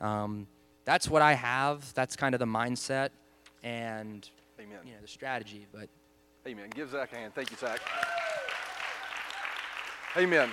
[0.00, 0.46] Um,
[0.84, 1.92] that's what i have.
[1.94, 3.10] That's kind of the mindset
[3.62, 4.28] and
[4.58, 4.78] Amen.
[4.84, 5.88] you know the strategy but
[6.44, 6.70] Amen.
[6.74, 7.34] Give Zach a hand.
[7.34, 7.80] Thank you, Zach.
[10.16, 10.50] Amen.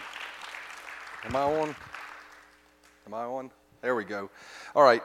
[1.25, 1.75] Am I on?
[3.07, 3.49] Am I on?
[3.81, 4.29] There we go.
[4.75, 5.01] All right.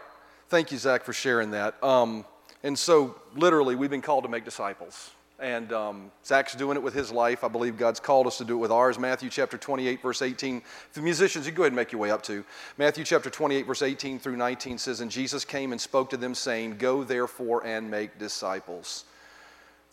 [0.50, 1.82] Thank you, Zach, for sharing that.
[1.82, 2.26] Um,
[2.62, 5.10] and so, literally, we've been called to make disciples.
[5.40, 7.44] And um, Zach's doing it with his life.
[7.44, 8.98] I believe God's called us to do it with ours.
[8.98, 10.62] Matthew chapter 28, verse 18.
[10.92, 12.44] The musicians, you go ahead and make your way up to.
[12.76, 16.34] Matthew chapter 28, verse 18 through 19 says, And Jesus came and spoke to them,
[16.34, 19.06] saying, Go therefore and make disciples.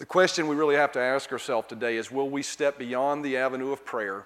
[0.02, 3.38] The question we really have to ask ourselves today is Will we step beyond the
[3.38, 4.26] avenue of prayer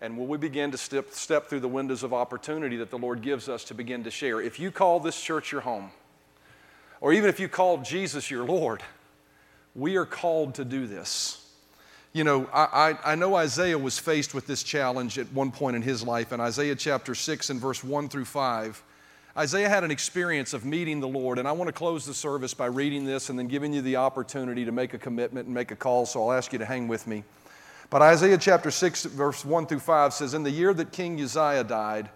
[0.00, 3.22] and will we begin to step, step through the windows of opportunity that the Lord
[3.22, 4.40] gives us to begin to share?
[4.40, 5.90] If you call this church your home,
[7.00, 8.84] or even if you call Jesus your Lord,
[9.74, 11.44] we are called to do this.
[12.12, 15.74] You know, I, I, I, know Isaiah was faced with this challenge at one point
[15.74, 16.32] in his life.
[16.32, 18.80] In Isaiah chapter 6 and verse 1 through 5,
[19.38, 21.38] Isaiah had an experience of meeting the Lord.
[21.38, 23.96] And I want to close the service by reading this and then giving you the
[23.96, 26.06] opportunity to make a commitment and make a call.
[26.06, 27.22] So I'll ask you to hang with me.
[27.90, 31.64] But Isaiah chapter 6, verse 1 through 5 says, In the year that King Uzziah
[31.64, 32.08] died,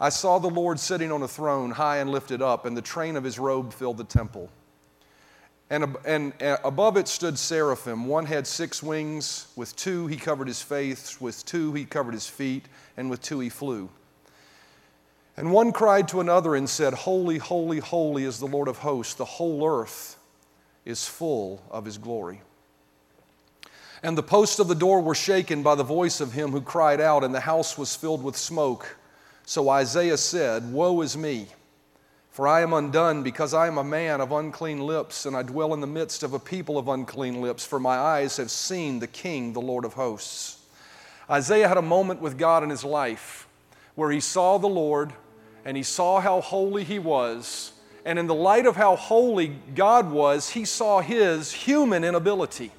[0.00, 3.16] I saw the Lord sitting on a throne, high and lifted up, and the train
[3.16, 4.50] of his robe filled the temple.
[5.70, 8.06] And, and, and above it stood seraphim.
[8.06, 9.46] One had six wings.
[9.56, 12.64] With two he covered his face, with two he covered his feet,
[12.96, 13.88] and with two he flew.
[15.36, 19.14] And one cried to another and said, Holy, holy, holy is the Lord of hosts.
[19.14, 20.18] The whole earth
[20.84, 22.42] is full of his glory.
[24.02, 27.00] And the posts of the door were shaken by the voice of him who cried
[27.00, 28.96] out, and the house was filled with smoke.
[29.46, 31.46] So Isaiah said, Woe is me,
[32.30, 35.72] for I am undone, because I am a man of unclean lips, and I dwell
[35.72, 39.06] in the midst of a people of unclean lips, for my eyes have seen the
[39.06, 40.58] King, the Lord of hosts.
[41.30, 43.46] Isaiah had a moment with God in his life
[43.94, 45.12] where he saw the Lord
[45.64, 47.72] and he saw how holy he was.
[48.04, 52.72] And in the light of how holy God was, he saw his human inability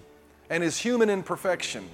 [0.49, 1.88] and his human imperfection.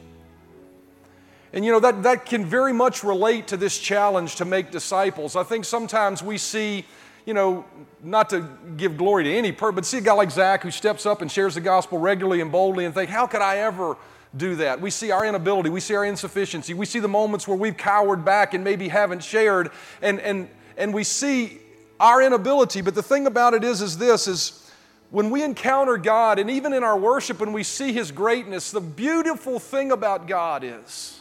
[1.54, 5.36] And you know, that, that can very much relate to this challenge to make disciples.
[5.36, 6.86] I think sometimes we see,
[7.26, 7.66] you know,
[8.04, 8.48] not to
[8.78, 11.32] give glory to any person, but see a guy like Zach who steps up and
[11.32, 13.98] shares the gospel regularly and boldly and think, how could I ever
[14.36, 14.80] do that?
[14.80, 18.24] We see our inability, we see our insufficiency, we see the moments where we've cowered
[18.24, 19.72] back and maybe haven't shared,
[20.02, 21.60] and, and, and we see
[22.00, 22.82] our inability.
[22.82, 24.72] But the thing about it is, is this is
[25.12, 28.82] when we encounter God, and even in our worship, when we see His greatness, the
[28.82, 31.20] beautiful thing about God is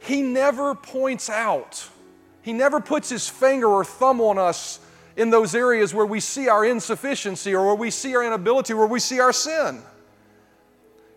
[0.00, 1.88] He never points out,
[2.42, 4.78] He never puts His finger or thumb on us
[5.16, 8.86] in those areas where we see our insufficiency or where we see our inability, where
[8.86, 9.82] we see our sin.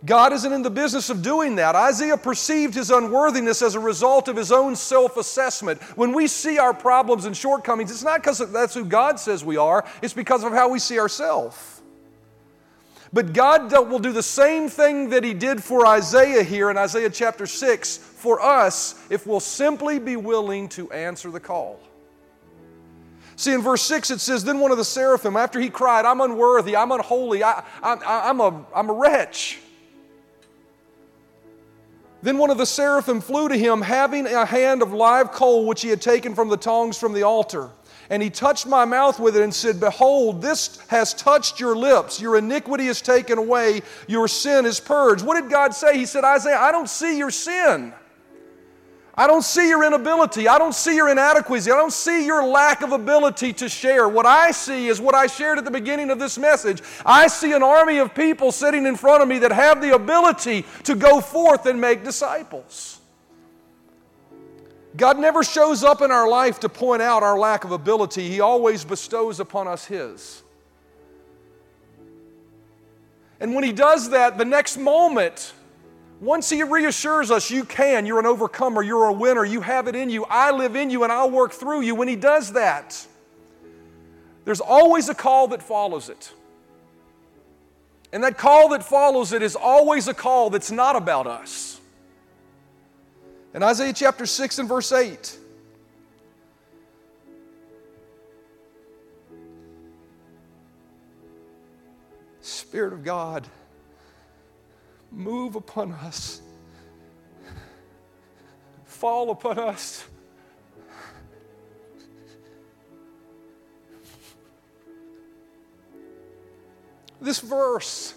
[0.06, 1.76] God isn't in the business of doing that.
[1.76, 5.82] Isaiah perceived his unworthiness as a result of his own self assessment.
[5.98, 9.58] When we see our problems and shortcomings, it's not because that's who God says we
[9.58, 11.82] are, it's because of how we see ourselves.
[13.12, 17.10] But God will do the same thing that He did for Isaiah here in Isaiah
[17.10, 21.80] chapter 6 for us if we'll simply be willing to answer the call.
[23.36, 26.22] See, in verse 6 it says, Then one of the seraphim, after he cried, I'm
[26.22, 29.60] unworthy, I'm unholy, I, I, I'm, a, I'm a wretch.
[32.22, 35.82] Then one of the seraphim flew to him, having a hand of live coal which
[35.82, 37.70] he had taken from the tongs from the altar.
[38.10, 42.22] And he touched my mouth with it and said, Behold, this has touched your lips.
[42.22, 43.82] Your iniquity is taken away.
[44.08, 45.26] Your sin is purged.
[45.26, 45.98] What did God say?
[45.98, 47.94] He said, Isaiah, I don't see your sin.
[49.20, 50.48] I don't see your inability.
[50.48, 51.72] I don't see your inadequacy.
[51.72, 54.08] I don't see your lack of ability to share.
[54.08, 56.84] What I see is what I shared at the beginning of this message.
[57.04, 60.66] I see an army of people sitting in front of me that have the ability
[60.84, 63.00] to go forth and make disciples.
[64.96, 68.40] God never shows up in our life to point out our lack of ability, He
[68.40, 70.44] always bestows upon us His.
[73.40, 75.54] And when He does that, the next moment,
[76.20, 79.96] once He reassures us, you can, you're an overcomer, you're a winner, you have it
[79.96, 81.96] in you, I live in you, and I'll work through you.
[81.96, 83.06] When He does that,
[84.46, 86.32] there's always a call that follows it.
[88.12, 91.80] And that call that follows it is always a call that's not about us.
[93.54, 95.38] In Isaiah chapter 6 and verse 8,
[102.42, 103.48] Spirit of God,
[105.12, 106.42] move upon us,
[108.86, 110.06] fall upon us.
[117.20, 118.14] This verse,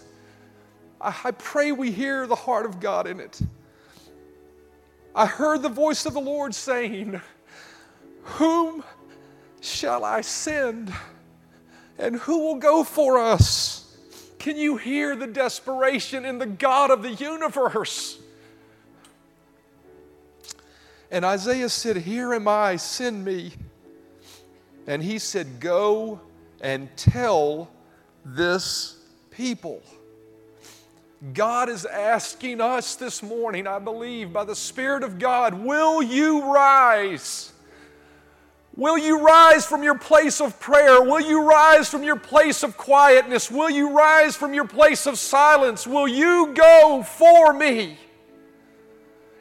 [0.99, 3.41] I pray we hear the heart of God in it.
[5.15, 7.19] I heard the voice of the Lord saying,
[8.23, 8.83] Whom
[9.59, 10.93] shall I send?
[11.97, 13.70] And who will go for us?
[14.41, 18.17] Can you hear the desperation in the God of the universe?
[21.11, 23.53] And Isaiah said, Here am I, send me.
[24.87, 26.21] And he said, Go
[26.59, 27.69] and tell
[28.25, 28.97] this
[29.29, 29.83] people.
[31.35, 36.51] God is asking us this morning, I believe, by the Spirit of God, will you
[36.51, 37.50] rise?
[38.81, 41.03] Will you rise from your place of prayer?
[41.03, 43.51] Will you rise from your place of quietness?
[43.51, 45.85] Will you rise from your place of silence?
[45.85, 47.99] Will you go for me?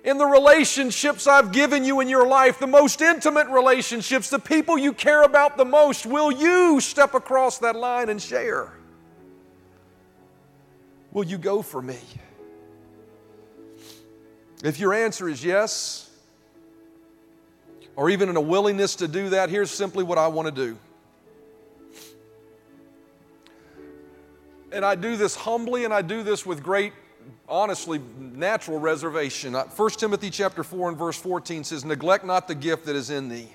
[0.05, 4.77] In the relationships I've given you in your life, the most intimate relationships, the people
[4.77, 8.71] you care about the most, will you step across that line and share?
[11.13, 11.97] Will you go for me?
[14.63, 16.10] If your answer is yes,
[18.01, 20.79] or even in a willingness to do that, here's simply what I want to do.
[24.73, 26.95] And I do this humbly and I do this with great,
[27.47, 29.55] honestly, natural reservation.
[29.55, 33.11] Uh, 1 Timothy chapter 4 and verse 14 says, Neglect not the gift that is
[33.11, 33.51] in thee,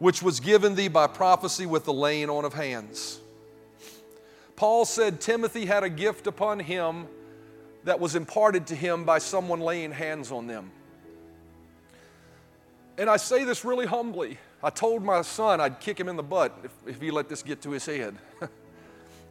[0.00, 3.20] which was given thee by prophecy with the laying on of hands.
[4.56, 7.06] Paul said Timothy had a gift upon him
[7.84, 10.72] that was imparted to him by someone laying hands on them.
[13.00, 14.36] And I say this really humbly.
[14.62, 17.42] I told my son I'd kick him in the butt if, if he let this
[17.42, 18.14] get to his head.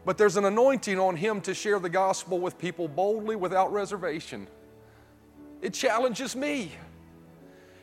[0.05, 4.47] but there's an anointing on him to share the gospel with people boldly without reservation.
[5.61, 6.71] It challenges me.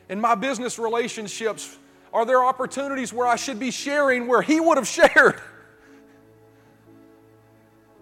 [0.09, 1.77] In my business relationships,
[2.11, 5.39] are there opportunities where I should be sharing where he would have shared?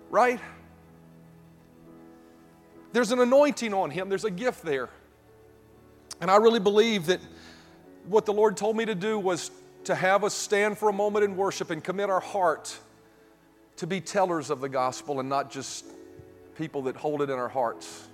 [0.09, 0.39] right?
[2.93, 4.89] There's an anointing on him, there's a gift there.
[6.19, 7.19] And I really believe that
[8.07, 9.51] what the Lord told me to do was
[9.85, 12.77] to have us stand for a moment in worship and commit our heart
[13.77, 15.85] to be tellers of the gospel and not just
[16.57, 18.07] people that hold it in our hearts.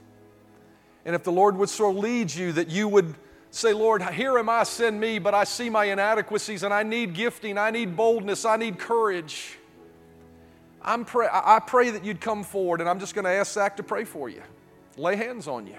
[1.06, 3.16] And if the Lord would so lead you that you would
[3.52, 7.14] say, Lord, here am I, send me, but I see my inadequacies and I need
[7.14, 9.58] gifting, I need boldness, I need courage.
[10.82, 13.78] I'm pray- I pray that you'd come forward, and I'm just going to ask Zach
[13.78, 14.42] to pray for you,
[14.98, 15.76] lay hands on you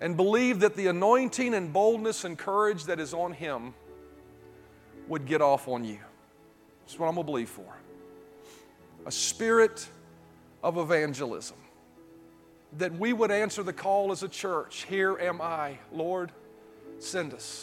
[0.00, 3.74] and believe that the anointing and boldness and courage that is on him
[5.08, 5.98] would get off on you.
[6.80, 7.76] That's what I'm going to believe for.
[9.06, 9.88] A spirit
[10.62, 11.56] of evangelism.
[12.78, 16.32] That we would answer the call as a church Here am I, Lord,
[16.98, 17.62] send us.